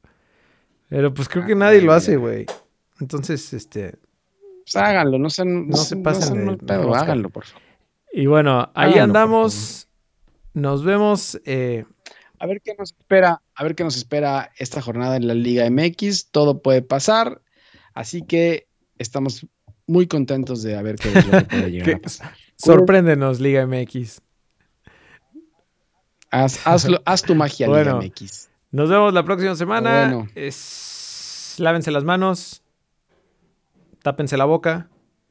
[0.89, 2.47] Pero pues creo que nadie lo hace, güey.
[3.01, 3.97] Entonces, este.
[4.65, 6.45] Pues háganlo, no se, no, se pasen.
[6.45, 7.63] No háganlo, por favor.
[8.13, 9.89] Y bueno, ahí andamos.
[10.55, 11.41] Nos vemos.
[11.45, 11.85] Eh,
[12.41, 13.43] a ver qué nos espera.
[13.55, 16.31] A ver qué nos espera esta jornada en la Liga MX.
[16.31, 17.43] Todo puede pasar.
[17.95, 18.67] Así que
[18.99, 19.47] estamos
[19.87, 21.11] muy contentos de ver qué
[21.49, 22.35] puede llegar a pasar.
[22.57, 24.23] Sorpréndenos, Liga MX.
[26.31, 28.49] Haz, tu magia, bueno, MX.
[28.71, 30.29] Nos vemos la próxima semana.
[30.35, 31.57] Es...
[31.59, 32.63] Lávense las manos.
[34.03, 34.89] Tápense la boca.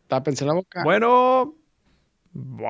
[0.08, 0.84] Tápense la boca.
[0.84, 1.56] Bueno.
[2.34, 2.70] Bye.